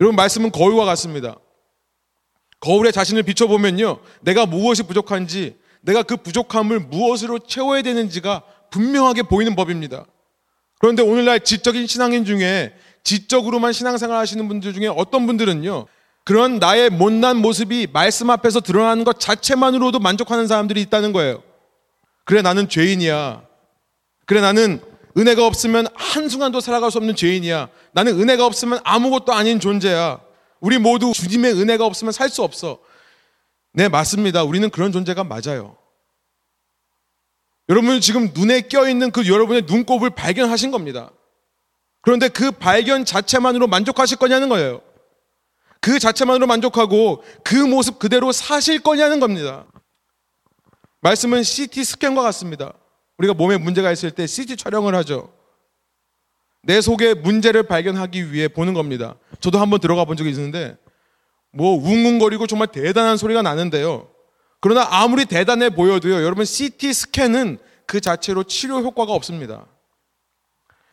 [0.00, 1.36] 여러분 말씀은 거울과 같습니다.
[2.60, 4.00] 거울에 자신을 비춰보면요.
[4.22, 10.04] 내가 무엇이 부족한지 내가 그 부족함을 무엇으로 채워야 되는지가 분명하게 보이는 법입니다.
[10.78, 15.86] 그런데 오늘날 지적인 신앙인 중에 지적으로만 신앙생활 하시는 분들 중에 어떤 분들은요.
[16.24, 21.42] 그런 나의 못난 모습이 말씀 앞에서 드러나는 것 자체만으로도 만족하는 사람들이 있다는 거예요.
[22.24, 23.42] 그래 나는 죄인이야.
[24.26, 24.80] 그래 나는
[25.16, 27.68] 은혜가 없으면 한순간도 살아갈 수 없는 죄인이야.
[27.92, 30.20] 나는 은혜가 없으면 아무것도 아닌 존재야.
[30.58, 32.80] 우리 모두 주님의 은혜가 없으면 살 수 없어.
[33.76, 34.42] 네, 맞습니다.
[34.42, 35.76] 우리는 그런 존재가 맞아요.
[37.68, 41.10] 여러분 지금 눈에 껴있는 그 여러분의 눈곱을 발견하신 겁니다.
[42.00, 44.80] 그런데 그 발견 자체만으로 만족하실 거냐는 거예요.
[45.82, 49.66] 그 자체만으로 만족하고 그 모습 그대로 사실 거냐는 겁니다.
[51.02, 52.72] 말씀은 CT 스캔과 같습니다.
[53.18, 55.30] 우리가 몸에 문제가 있을 때 CT 촬영을 하죠.
[56.62, 59.16] 내 속에 문제를 발견하기 위해 보는 겁니다.
[59.38, 60.78] 저도 한번 들어가 본 적이 있는데
[61.56, 64.08] 뭐 웅웅거리고 정말 대단한 소리가 나는데요.
[64.60, 66.22] 그러나 아무리 대단해 보여도요.
[66.22, 69.66] 여러분 CT 스캔은 그 자체로 치료 효과가 없습니다.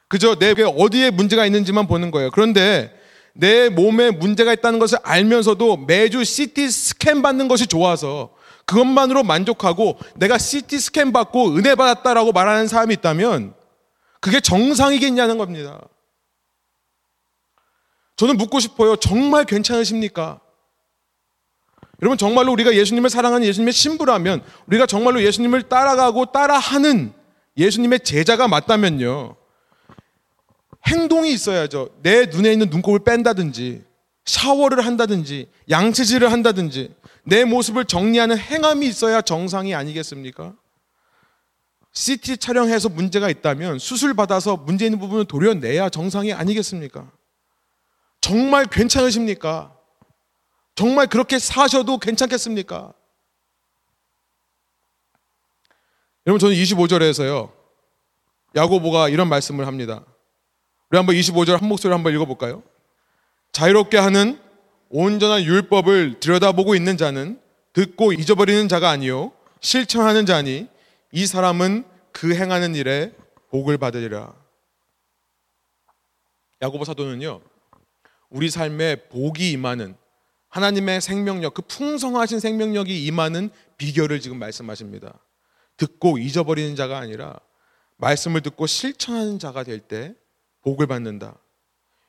[0.08, 2.32] 그저 내 어디에 문제가 있는지만 보는 거예요.
[2.32, 2.94] 그런데
[3.34, 8.34] 내 몸에 문제가 있다는 것을 알면서도 매주 CT 스캔 받는 것이 좋아서
[8.66, 13.54] 그것만으로 만족하고 내가 CT 스캔 받고 은혜 받았다라고 말하는 사람이 있다면
[14.22, 15.82] 그게 정상이겠냐는 겁니다.
[18.16, 18.96] 저는 묻고 싶어요.
[18.96, 20.40] 정말 괜찮으십니까?
[22.04, 27.14] 여러분 정말로 우리가 예수님을 사랑하는 예수님의 신부라면 우리가 정말로 예수님을 따라가고 따라하는
[27.56, 29.38] 예수님의 제자가 맞다면요.
[30.86, 31.92] 행동이 있어야죠.
[32.02, 33.84] 내 눈에 있는 눈곱을 뺀다든지
[34.26, 40.56] 샤워를 한다든지 양치질을 한다든지 내 모습을 정리하는 행함이 있어야 정상이 아니겠습니까?
[41.94, 47.10] CT 촬영해서 문제가 있다면 수술 받아서 문제 있는 부분을 도려내야 정상이 아니겠습니까?
[48.20, 49.73] 정말 괜찮으십니까?
[50.76, 52.94] 정말 그렇게 사셔도 괜찮겠습니까?
[56.26, 57.52] 여러분 저는 25절에서요.
[58.56, 60.06] 야고보가 이런 말씀을 합니다.
[60.90, 62.64] 우리 한번 25절 한 목소리 한번 읽어 볼까요?
[63.52, 64.40] 자유롭게 하는
[64.90, 67.42] 온전한 율법을 들여다보고 있는 자는
[67.74, 70.68] 듣고 잊어버리는 자가 아니요 실천하는 자니
[71.12, 73.12] 이 사람은 그 행하는 일에
[73.50, 74.34] 복을 받으리라.
[76.62, 77.42] 야고보 사도는요.
[78.30, 79.96] 우리 삶에 복이 임하는
[80.54, 85.20] 하나님의 생명력, 그 풍성하신 생명력이 임하는 비결을 지금 말씀하십니다.
[85.78, 87.40] 듣고 잊어버리는 자가 아니라
[87.98, 90.14] 말씀을 듣고 실천하는 자가 될 때
[90.62, 91.40] 복을 받는다.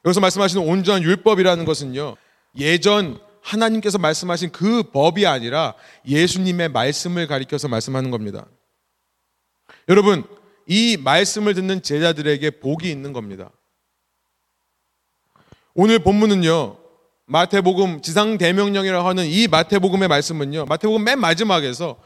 [0.05, 2.17] 여기서 말씀하시는 온전한 율법이라는 것은요.
[2.59, 5.75] 예전 하나님께서 말씀하신 그 법이 아니라
[6.07, 8.45] 예수님의 말씀을 가리켜서 말씀하는 겁니다.
[9.89, 10.23] 여러분,
[10.67, 13.51] 이 말씀을 듣는 제자들에게 복이 있는 겁니다.
[15.73, 16.84] 오늘 본문은요.
[17.27, 20.67] 마태복음 지상 대명령이라고 하는 이 마태복음의 말씀은요.
[20.67, 21.97] 마태복음 맨 마지막에서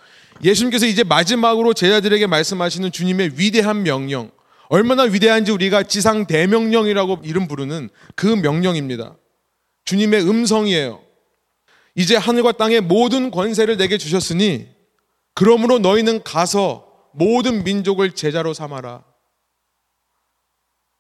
[0.43, 4.31] 예수님께서 이제 마지막으로 제자들에게 말씀하시는 주님의 위대한 명령,
[4.69, 9.17] 얼마나 위대한지 우리가 지상 대명령이라고 이름 부르는 그 명령입니다.
[9.85, 11.03] 주님의 음성이에요.
[11.95, 14.69] 이제 하늘과 땅의 모든 권세를 내게 주셨으니
[15.35, 19.03] 그러므로 너희는 가서 모든 민족을 제자로 삼아라.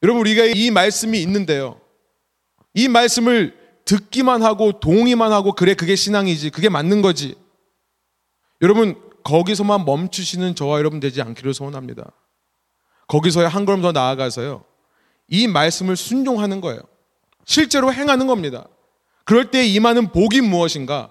[0.02, 1.81] 여러분 우리가 이 말씀이 있는데요.
[2.74, 3.58] 이 말씀을
[3.88, 7.35] 듣기만 하고 동의만 하고 그래 그게 신앙이지 그게 맞는 거지.
[8.61, 12.12] 여러분 거기서만 멈추시는 저와 여러분 되지 않기를 소원합니다.
[13.07, 14.62] 거기서야 한 걸음 더 나아가서요.
[15.29, 16.81] 이 말씀을 순종하는 거예요.
[17.46, 18.68] 실제로 행하는 겁니다.
[19.24, 21.11] 그럴 때 임하는 복이 무엇인가?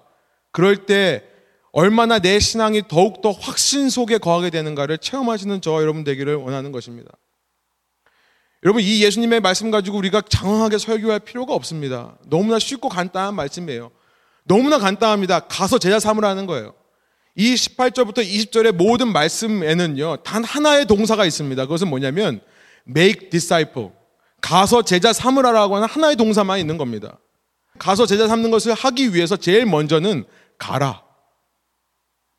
[0.51, 1.23] 그럴 때
[1.71, 7.11] 얼마나 내 신앙이 더욱더 확신 속에 거하게 되는가를 체험하시는 저와 여러분 되기를 원하는 것입니다.
[8.63, 12.17] 여러분, 이 예수님의 말씀 가지고 우리가 장황하게 설교할 필요가 없습니다.
[12.25, 13.91] 너무나 쉽고 간단한 말씀이에요.
[14.45, 15.41] 너무나 간단합니다.
[15.41, 16.73] 가서 제자 삼으라는 거예요.
[17.35, 21.63] 이 18절부터 20절의 모든 말씀에는요, 단 하나의 동사가 있습니다.
[21.63, 22.41] 그것은 뭐냐면,
[22.87, 23.91] make disciple.
[24.41, 27.19] 가서 제자 삼으라라고 하는 하나의 동사만 있는 겁니다.
[27.77, 30.25] 가서 제자 삼는 것을 하기 위해서 제일 먼저는
[30.57, 31.03] 가라.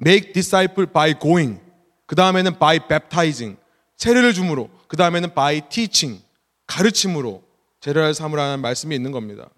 [0.04, 1.60] make disciple by going.
[2.06, 3.56] 그 다음에는 by baptizing.
[3.98, 4.70] 세례를 줌으로.
[4.86, 6.22] 그 다음에는 by teaching.
[6.66, 7.42] 가르침으로
[7.80, 9.48] 제자를 삼으라는 말씀이 있는 겁니다.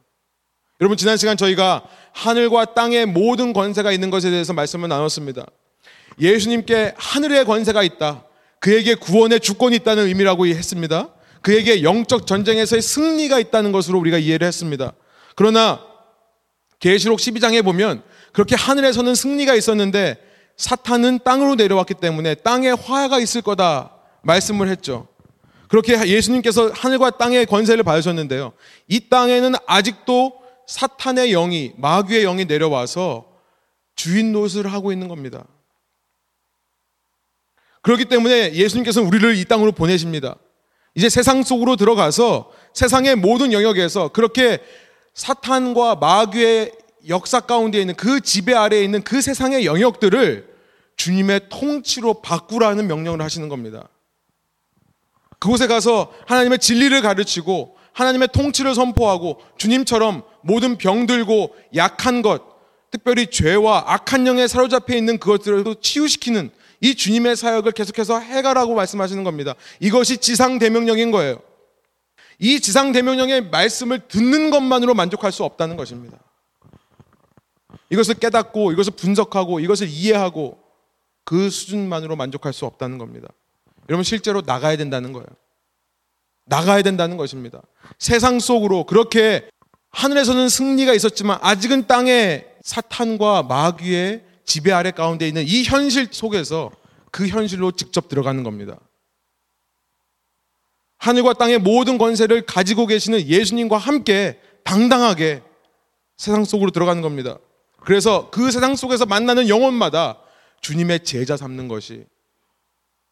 [0.80, 5.46] 여러분 지난 시간 저희가 하늘과 땅의 모든 권세가 있는 것에 대해서 말씀을 나눴습니다.
[6.18, 8.24] 예수님께 하늘의 권세가 있다.
[8.60, 11.08] 그에게 구원의 주권이 있다는 의미라고 했습니다.
[11.42, 14.92] 그에게 영적 전쟁에서의 승리가 있다는 것으로 우리가 이해를 했습니다.
[15.34, 15.84] 그러나
[16.78, 20.18] 계시록 12장에 보면 그렇게 하늘에서는 승리가 있었는데
[20.56, 25.08] 사탄은 땅으로 내려왔기 때문에 땅에 화가 있을 거다 말씀을 했죠.
[25.68, 28.52] 그렇게 예수님께서 하늘과 땅의 권세를 받으셨는데요.
[28.88, 33.26] 이 땅에는 아직도 사탄의 영이 마귀의 영이 내려와서
[33.94, 35.44] 주인 노릇을 하고 있는 겁니다.
[37.82, 40.36] 그렇기 때문에 예수님께서는 우리를 이 땅으로 보내십니다.
[40.94, 44.58] 이제 세상 속으로 들어가서 세상의 모든 영역에서 그렇게
[45.14, 46.72] 사탄과 마귀의
[47.08, 50.48] 역사 가운데 있는 그 지배 아래에 있는 그 세상의 영역들을
[50.96, 53.88] 주님의 통치로 바꾸라는 명령을 하시는 겁니다.
[55.40, 62.42] 그곳에 가서 하나님의 진리를 가르치고 하나님의 통치를 선포하고 주님처럼 모든 병들고 약한 것,
[62.90, 66.50] 특별히 죄와 악한 영에 사로잡혀 있는 그것들을 치유시키는
[66.82, 69.54] 이 주님의 사역을 계속해서 해가라고 말씀하시는 겁니다.
[69.80, 71.40] 이것이 지상 대명령인 거예요.
[72.38, 76.18] 이 지상 대명령의 말씀을 듣는 것만으로 만족할 수 없다는 것입니다.
[77.90, 80.58] 이것을 깨닫고 이것을 분석하고 이것을 이해하고
[81.24, 83.28] 그 수준만으로 만족할 수 없다는 겁니다.
[83.90, 85.26] 여러분 실제로 나가야 된다는 거예요.
[86.46, 87.60] 나가야 된다는 것입니다.
[87.98, 89.50] 세상 속으로 그렇게
[89.90, 96.70] 하늘에서는 승리가 있었지만 아직은 땅에 사탄과 마귀의 지배 아래 가운데 있는 이 현실 속에서
[97.10, 98.78] 그 현실로 직접 들어가는 겁니다.
[100.98, 105.42] 하늘과 땅의 모든 권세를 가지고 계시는 예수님과 함께 당당하게
[106.16, 107.38] 세상 속으로 들어가는 겁니다.
[107.80, 110.18] 그래서 그 세상 속에서 만나는 영혼마다
[110.60, 112.04] 주님의 제자 삼는 것이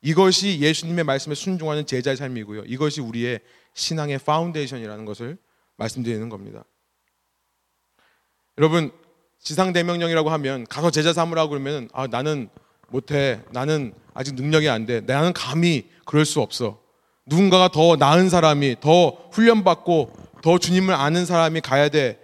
[0.01, 2.65] 이것이 예수님의 말씀에 순종하는 제자의 삶이고요.
[2.67, 3.41] 이것이 우리의
[3.75, 5.39] 신앙의 foundation이라는 것을
[5.77, 6.65] 말씀드리는 겁니다.
[8.59, 8.91] 여러분
[9.41, 12.49] 지상 대명령이라고 하면 가서 제자 삼으라고 그러면 아 나는
[12.89, 15.01] 못해 나는 아직 능력이 안 돼.
[15.01, 16.81] 나는 감히 그럴 수 없어.
[17.27, 22.21] 누군가가 더 나은 사람이 더 훈련받고 더 주님을 아는 사람이 가야 돼.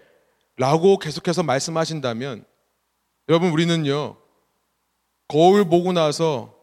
[0.57, 2.45] 라고 계속해서 말씀하신다면
[3.29, 4.17] 여러분 우리는요
[5.29, 6.54] 거울 보고 나서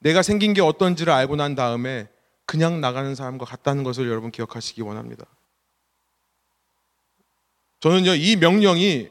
[0.00, 2.08] 내가 생긴 게 어떤지를 알고 난 다음에
[2.44, 5.24] 그냥 나가는 사람과 같다는 것을 여러분 기억하시기 원합니다.
[7.80, 9.08] 저는요 이 명령이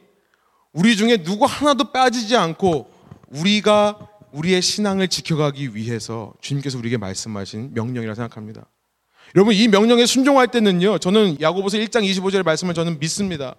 [0.74, 2.92] 우리 중에 누구 하나도 빠지지 않고
[3.30, 8.66] 우리가 우리의 신앙을 지켜가기 위해서 주님께서 우리에게 말씀하신 명령이라 생각합니다.
[9.36, 11.00] 여러분 이 명령에 순종할 때는요.
[11.00, 13.56] 저는 야고보서 1장 25절의 말씀을 저는 믿습니다.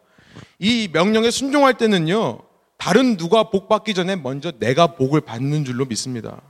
[0.59, 2.41] 이 명령에 순종할 때는요.
[2.77, 6.41] 다른 누가 복 받기 전에 먼저 내가 복을 받는 줄로 믿습니다.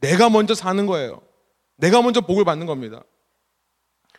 [0.00, 1.20] 내가 먼저 사는 거예요.
[1.76, 3.02] 내가 먼저 복을 받는 겁니다.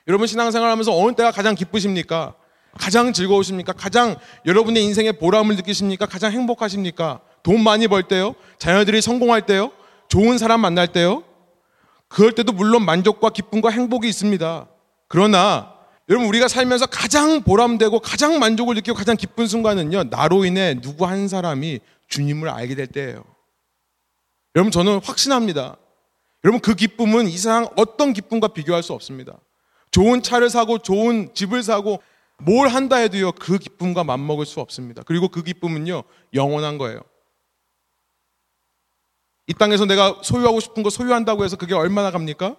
[0.08, 2.36] 여러분 신앙생활 하면서 어느 때가 가장 기쁘십니까?
[2.78, 3.74] 가장 즐거우십니까?
[3.74, 6.06] 가장 여러분의 인생의 보람을 느끼십니까?
[6.06, 7.22] 가장 행복하십니까?
[7.44, 8.36] 돈 많이 벌 때요?
[8.60, 9.72] 자녀들이 성공할 때요?
[10.08, 11.24] 좋은 사람 만날 때요?
[12.08, 14.68] 그럴 때도 물론 만족과 기쁨과 행복이 있습니다.
[15.08, 15.74] 그러나
[16.10, 20.06] 여러분 우리가 살면서 가장 보람되고 가장 만족을 느끼고 가장 기쁜 순간은요.
[20.06, 23.26] 나로 인해 누구 한 사람이 주님을 알게 될 때예요.
[24.58, 25.78] 여러분 저는 확신합니다.
[26.44, 29.38] 여러분 그 기쁨은 이상 어떤 기쁨과 비교할 수 없습니다.
[29.92, 32.02] 좋은 차를 사고 좋은 집을 사고
[32.40, 33.34] 뭘 한다 해도요.
[33.34, 35.04] 그 기쁨과 맞먹을 수 없습니다.
[35.06, 36.02] 그리고 그 기쁨은요.
[36.34, 37.02] 영원한 거예요.
[39.46, 42.56] 이 땅에서 내가 소유하고 싶은 거 소유한다고 해서 그게 얼마나 갑니까?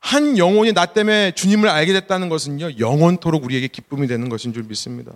[0.00, 5.12] 한 영혼이 나 때문에 주님을 알게 됐다는 것은요, 영원토록 우리에게 기쁨이 되는 것인 줄 믿습니다.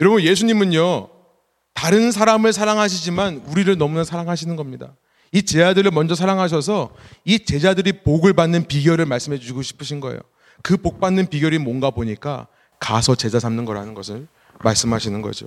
[0.00, 1.15] 여러분, 예수님은요,
[1.76, 4.96] 다른 사람을 사랑하시지만 우리를 너무나 사랑하시는 겁니다.
[5.30, 6.90] 이 제자들을 먼저 사랑하셔서
[7.24, 10.18] 이 제자들이 복을 받는 비결을 말씀해 주고 싶으신 거예요.
[10.62, 12.46] 그 복 받는 비결이 뭔가 보니까
[12.80, 14.26] 가서 제자 삼는 거라는 것을
[14.60, 15.46] 말씀하시는 거죠.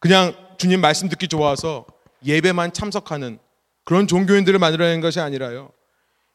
[0.00, 1.84] 그냥 주님 말씀 듣기 좋아서
[2.24, 3.38] 예배만 참석하는
[3.84, 5.70] 그런 종교인들을 만들어내는 것이 아니라요.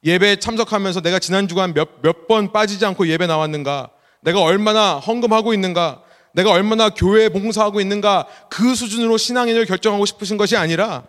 [0.03, 3.89] 예배 참석하면서 내가 지난 주간 몇, 몇 번 빠지지 않고 예배 나왔는가?
[4.21, 6.03] 내가 얼마나 헌금하고 있는가?
[6.33, 8.27] 내가 얼마나 교회에 봉사하고 있는가?
[8.49, 11.03] 그 수준으로 신앙인을 결정하고 싶으신 것이 아니라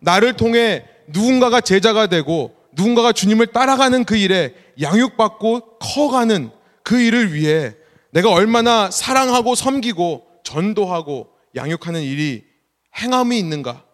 [0.00, 6.50] 나를 통해 누군가가 제자가 되고 누군가가 주님을 따라가는 그 일에 양육받고 커가는
[6.82, 7.74] 그 일을 위해
[8.12, 12.44] 내가 얼마나 사랑하고 섬기고 전도하고 양육하는 일이
[12.96, 13.84] 행함이 있는가?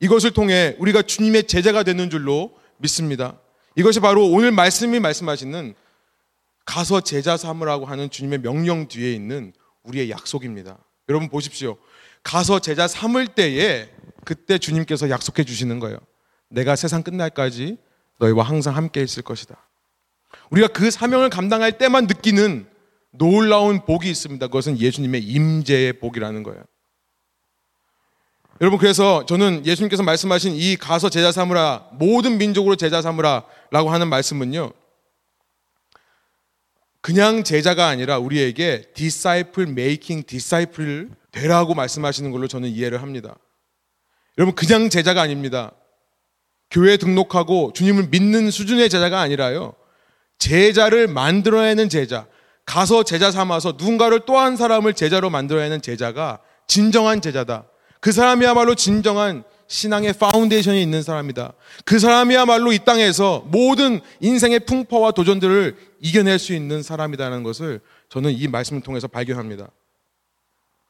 [0.00, 3.38] 이것을 통해 우리가 주님의 제자가 되는 줄로 믿습니다.
[3.76, 5.74] 이것이 바로 오늘 말씀이 말씀하시는
[6.64, 9.52] 가서 제자 삼으라고 하는 주님의 명령 뒤에 있는
[9.88, 10.78] 우리의 약속입니다.
[11.08, 11.78] 여러분 보십시오.
[12.22, 13.88] 가서 제자 삼을 때에
[14.24, 15.98] 그때 주님께서 약속해 주시는 거예요.
[16.48, 17.78] 내가 세상 끝날까지
[18.18, 19.56] 너희와 항상 함께 있을 것이다.
[20.50, 22.66] 우리가 그 사명을 감당할 때만 느끼는
[23.10, 24.46] 놀라운 복이 있습니다.
[24.46, 26.62] 그것은 예수님의 임재의 복이라는 거예요.
[28.60, 34.72] 여러분 그래서 저는 예수님께서 말씀하신 이 가서 제자 삼으라 모든 민족으로 제자 삼으라라고 하는 말씀은요.
[37.08, 43.34] 그냥 제자가 아니라 우리에게 disciple making disciple 되라고 말씀하시는 걸로 저는 이해를 합니다.
[44.36, 45.72] 여러분 그냥 제자가 아닙니다.
[46.70, 49.72] 교회 등록하고 주님을 믿는 수준의 제자가 아니라요.
[50.36, 52.26] 제자를 만들어내는 제자,
[52.66, 57.64] 가서 제자 삼아서 누군가를 또 한 사람을 제자로 만들어내는 제자가 진정한 제자다.
[58.00, 61.52] 그 사람이야말로 진정한 신앙의 foundation이 있는 사람이다.
[61.84, 68.48] 그 사람이야말로 이 땅에서 모든 인생의 풍파와 도전들을 이겨낼 수 있는 사람이다라는 것을 저는 이
[68.48, 69.68] 말씀을 통해서 발견합니다.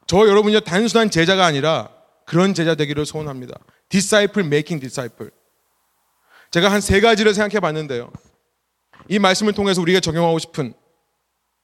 [0.07, 1.91] 저 여러분이 단순한 제자가 아니라
[2.25, 3.59] 그런 제자 되기를 소원합니다.
[3.88, 5.31] disciple making disciple.
[6.51, 8.11] 제가 한 세 가지를 생각해 봤는데요.
[9.09, 10.73] 이 말씀을 통해서 우리가 적용하고 싶은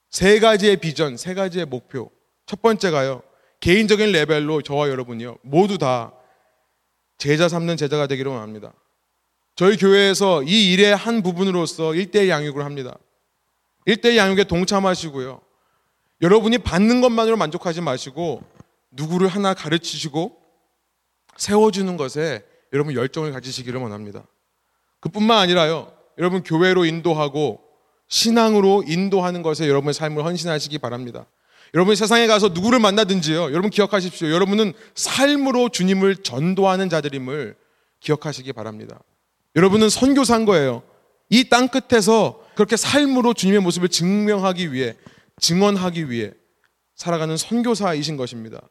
[0.09, 2.11] 세 가지의 비전, 세 가지의 목표.
[2.45, 3.23] 첫 번째가요.
[3.61, 5.37] 개인적인 레벨로 저와 여러분이요.
[5.41, 6.11] 모두 다
[7.17, 8.73] 제자 삼는 제자가 되기를 원합니다.
[9.55, 12.97] 저희 교회에서 이 일의 한 부분으로서 일대일 양육을 합니다.
[13.85, 15.41] 일대일 양육에 동참하시고요.
[16.21, 18.41] 여러분이 받는 것만으로 만족하지 마시고
[18.91, 20.37] 누구를 하나 가르치시고
[21.37, 24.25] 세워주는 것에 여러분 열정을 가지시기를 원합니다.
[24.99, 25.91] 그뿐만 아니라요.
[26.17, 27.61] 여러분 교회로 인도하고
[28.07, 31.25] 신앙으로 인도하는 것에 여러분의 삶을 헌신하시기 바랍니다.
[31.75, 33.51] 여러분이 세상에 가서 누구를 만나든지요.
[33.51, 34.31] 여러분 기억하십시오.
[34.31, 37.57] 여러분은 삶으로 주님을 전도하는 자들임을
[37.99, 38.97] 기억하시기 바랍니다.
[39.57, 40.83] 여러분은 선교사인 거예요.
[41.29, 44.95] 이 땅 끝에서 그렇게 삶으로 주님의 모습을 증명하기 위해,
[45.41, 46.31] 증언하기 위해
[46.95, 48.61] 살아가는 선교사이신 것입니다.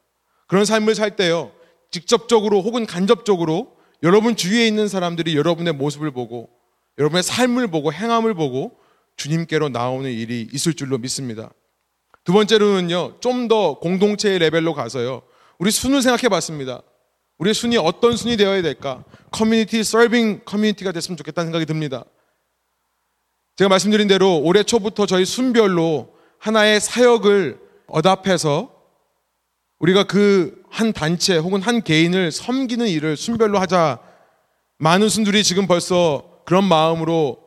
[0.46, 1.52] 그런 삶을 살 때요.
[1.90, 6.48] 직접적으로 혹은 간접적으로 여러분 주위에 있는 사람들이 여러분의 모습을 보고
[6.98, 8.78] 여러분의 삶을 보고 행함을 보고
[9.16, 11.50] 주님께로 나오는 일이 있을 줄로 믿습니다.
[12.24, 15.22] 두 번째로는요, 좀 더 공동체의 레벨로 가서요,
[15.58, 16.82] 우리 순을 생각해 봤습니다.
[17.38, 19.04] 우리의 순이 어떤 순이 되어야 될까?
[19.30, 22.04] community, serving community가 됐으면 좋겠다는 생각이 듭니다.
[23.56, 28.72] 제가 말씀드린 대로 올해 초부터 저희 순별로 하나의 사역을 얻합해서
[29.78, 34.00] 우리가 그 한 단체 혹은 한 개인을 섬기는 일을 순별로 하자.
[34.78, 37.38] 많은 순들이 지금 벌써 그런 마음으로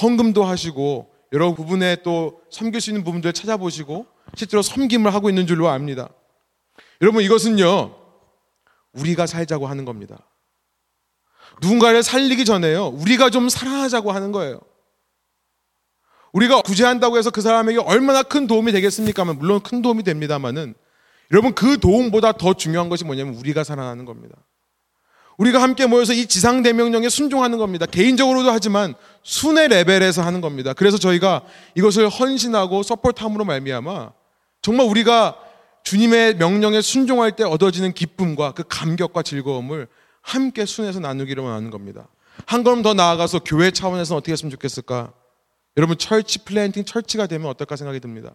[0.00, 5.68] 헌금도 하시고 여러 부분에 또 섬길 수 있는 부분들을 찾아보시고 실제로 섬김을 하고 있는 줄로
[5.68, 6.08] 압니다.
[7.00, 7.94] 여러분 이것은요
[8.92, 10.18] 우리가 살자고 하는 겁니다.
[11.62, 14.60] 누군가를 살리기 전에요 우리가 좀 사랑하자고 하는 거예요.
[16.32, 19.24] 우리가 구제한다고 해서 그 사람에게 얼마나 큰 도움이 되겠습니까?
[19.24, 20.74] 물론 큰 도움이 됩니다만은
[21.32, 24.36] 여러분 그 도움보다 더 중요한 것이 뭐냐면 우리가 살아나는 겁니다.
[25.38, 27.86] 우리가 함께 모여서 이 지상 대명령에 순종하는 겁니다.
[27.86, 30.72] 개인적으로도 하지만 순회 레벨에서 하는 겁니다.
[30.72, 31.42] 그래서 저희가
[31.74, 34.12] 이것을 헌신하고 서포트함으로 말미암아
[34.62, 35.36] 정말 우리가
[35.82, 39.88] 주님의 명령에 순종할 때 얻어지는 기쁨과 그 감격과 즐거움을
[40.22, 42.08] 함께 순해서 나누기를 원하는 겁니다.
[42.46, 45.12] 한 걸음 더 나아가서 교회 차원에서 어떻게 했으면 좋겠을까?
[45.76, 48.34] 여러분 철치 플랜팅 철치가 되면 어떨까 생각이 듭니다.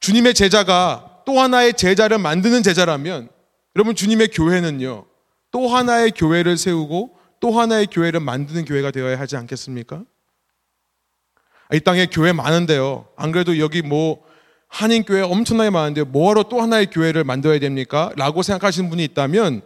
[0.00, 3.28] 주님의 제자가 또 하나의 제자를 만드는 제자라면
[3.76, 5.07] 여러분 주님의 교회는요.
[5.50, 10.04] 또 하나의 교회를 세우고 또 하나의 교회를 만드는 교회가 되어야 하지 않겠습니까?
[11.72, 13.08] 이 땅에 교회 많은데요.
[13.16, 14.26] 안 그래도 여기 뭐
[14.68, 18.12] 한인교회 엄청나게 많은데 뭐하러 또 하나의 교회를 만들어야 됩니까?
[18.16, 19.62] 라고 생각하시는 분이 있다면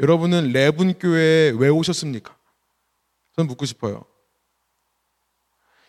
[0.00, 2.36] 여러분은 레분교회에 왜 오셨습니까?
[3.36, 4.04] 저는 묻고 싶어요.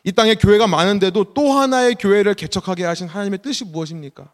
[0.04, 4.32] 이 땅에 교회가 많은데도 또 하나의 교회를 개척하게 하신 하나님의 뜻이 무엇입니까?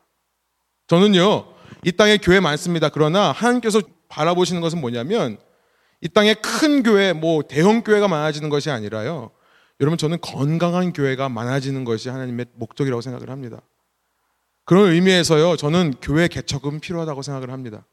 [0.88, 2.90] 저는요, 이 땅에 교회 많습니다.
[2.90, 3.82] 그러나 하나님께서
[4.16, 5.38] 바라보시는 것은 뭐냐면
[6.00, 9.32] 이 땅에 큰 교회, 뭐 대형 교회가 많아지는 것이 아니라요.
[9.82, 13.62] 여러분 저는 건강한 교회가 많아지는 것이 하나님의 목적이라고 생각을 합니다.
[14.64, 15.58] 그런 의미에서요.
[15.58, 17.86] 저는 교회 개척은 필요하다고 생각을 합니다.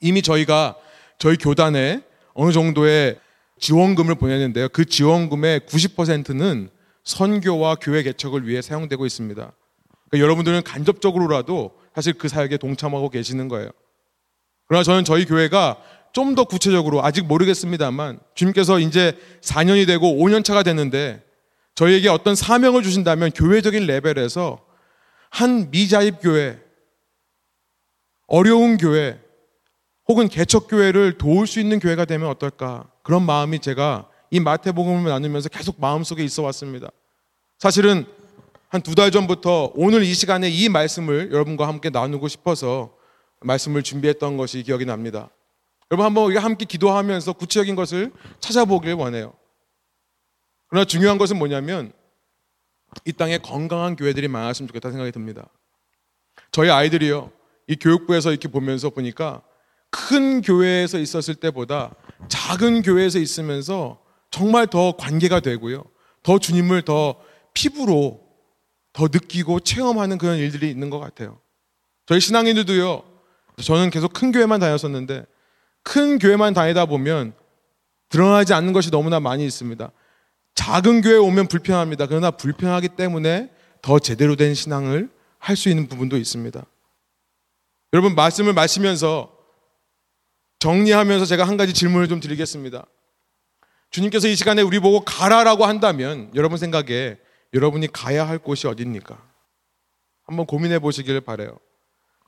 [0.00, 0.76] 이미 저희가
[1.18, 2.02] 저희 교단에
[2.32, 3.20] 어느 정도의
[3.58, 4.70] 지원금을 보내는데요.
[4.70, 6.70] 그 지원금의 90%는
[7.04, 9.52] 선교와 교회 개척을 위해 사용되고 있습니다.
[10.08, 13.70] 그러니까 여러분들은 간접적으로라도 사실 그 사역에 동참하고 계시는 거예요.
[14.70, 15.76] 그러나 저는 저희 교회가
[16.12, 21.24] 좀 더 구체적으로 아직 모르겠습니다만 주님께서 이제 4년이 되고 5년 차가 됐는데
[21.74, 24.60] 저희에게 어떤 사명을 주신다면 교회적인 레벨에서
[25.30, 26.58] 한 미자입 교회,
[28.26, 29.20] 어려운 교회,
[30.08, 32.88] 혹은 개척 교회를 도울 수 있는 교회가 되면 어떨까?
[33.02, 36.90] 그런 마음이 제가 이 마태복음을 나누면서 계속 마음속에 있어 왔습니다.
[37.58, 38.04] 사실은
[38.68, 42.94] 한 두 달 전부터 오늘 이 시간에 이 말씀을 여러분과 함께 나누고 싶어서
[43.40, 45.30] 말씀을 준비했던 것이 기억이 납니다.
[45.90, 49.34] 여러분 한번 우리가 함께 기도하면서 구체적인 것을 찾아보길 원해요.
[50.68, 51.92] 그러나 중요한 것은 뭐냐면
[53.04, 55.48] 이 땅에 건강한 교회들이 많았으면 좋겠다 생각이 듭니다.
[56.52, 57.32] 저희 아이들이요.
[57.66, 59.42] 이 교육부에서 이렇게 보면서 보니까
[59.90, 61.94] 큰 교회에서 있었을 때보다
[62.28, 65.84] 작은 교회에서 있으면서 정말 더 관계가 되고요.
[66.22, 67.20] 더 주님을 더
[67.54, 68.20] 피부로
[68.92, 71.40] 더 느끼고 체험하는 그런 일들이 있는 것 같아요.
[72.06, 73.09] 저희 신앙인들도요.
[73.62, 75.24] 저는 계속 큰 교회만 다녔었는데
[75.82, 77.32] 큰 교회만 다니다 보면
[78.08, 79.90] 드러나지 않는 것이 너무나 많이 있습니다.
[80.54, 82.06] 작은 교회 오면 불편합니다.
[82.06, 83.50] 그러나 불편하기 때문에
[83.82, 86.64] 더 제대로 된 신앙을 할 수 있는 부분도 있습니다.
[87.92, 89.36] 여러분 말씀을 마시면서
[90.58, 92.84] 정리하면서 제가 한 가지 질문을 좀 드리겠습니다.
[93.90, 97.18] 주님께서 이 시간에 우리 보고 가라라고 한다면 여러분 생각에
[97.54, 99.20] 여러분이 가야 할 곳이 어디입니까?
[100.24, 101.58] 한번 고민해 보시기를 바래요.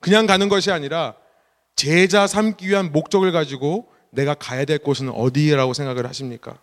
[0.03, 1.15] 그냥 가는 것이 아니라
[1.77, 6.59] 제자 삼기 위한 목적을 가지고 내가 가야 될 곳은 어디라고 생각을 하십니까?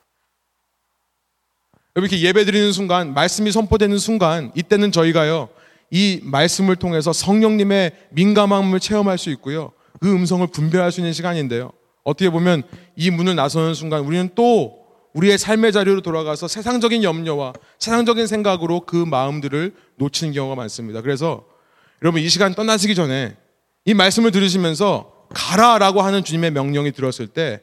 [1.96, 5.50] 이렇게 예배 드리는 순간, 말씀이 선포되는 순간, 이때는 저희가요,
[5.90, 9.72] 이 말씀을 통해서 성령님의 민감함을 체험할 수 있고요.
[10.00, 11.72] 그 음성을 분별할 수 있는 시간인데요.
[12.04, 12.64] 어떻게 보면
[12.96, 18.96] 이 문을 나서는 순간 우리는 또 우리의 삶의 자리로 돌아가서 세상적인 염려와 세상적인 생각으로 그
[18.96, 21.02] 마음들을 놓치는 경우가 많습니다.
[21.02, 21.46] 그래서
[22.02, 23.36] 여러분 이 시간 떠나시기 전에
[23.86, 27.62] 이 말씀을 들으시면서 가라라고 하는 주님의 명령이 들었을 때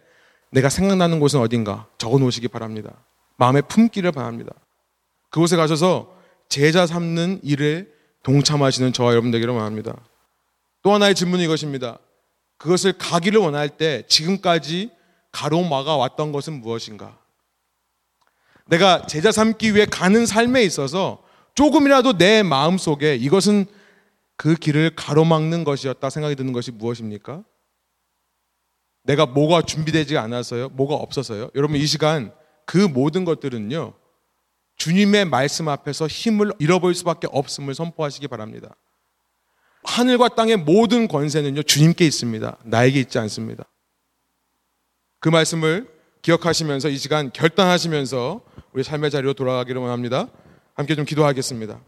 [0.51, 3.05] 내가 생각나는 곳은 어딘가 적어 놓으시기 바랍니다.
[3.37, 4.53] 마음에 품기를 바랍니다.
[5.31, 6.15] 그곳에 가셔서
[6.49, 7.87] 제자 삼는 일에
[8.23, 9.95] 동참하시는 저와 여러분들에게 원합니다.
[10.83, 11.99] 또 하나의 질문이 이것입니다.
[12.59, 14.91] 그것을 가기를 원할 때 지금까지
[15.33, 17.19] 가로막아 왔던 것은 무엇인가?
[18.67, 21.23] 내가 제자 삼기 위해 가는 삶에 있어서
[21.55, 23.67] 조금이라도 내 마음 속에 이것은
[24.37, 27.43] 그 길을 가로막는 것이었다 생각이 드는 것이 무엇입니까?
[29.03, 30.69] 내가 뭐가 준비되지 않아서요?
[30.71, 31.51] 뭐가 없어서요?
[31.55, 32.33] 여러분 이 시간
[32.65, 33.95] 그 모든 것들은요.
[34.77, 38.75] 주님의 말씀 앞에서 힘을 잃어버릴 수밖에 없음을 선포하시기 바랍니다.
[39.85, 42.59] 하늘과 땅의 모든 권세는요, 주님께 있습니다.
[42.65, 43.65] 나에게 있지 않습니다.
[45.21, 45.89] 그 말씀을
[46.23, 48.41] 기억하시면서 이 시간 결단하시면서
[48.73, 50.29] 우리 삶의 자리로 돌아가기를 원합니다.
[50.75, 51.81] 함께 좀 기도하겠습니다.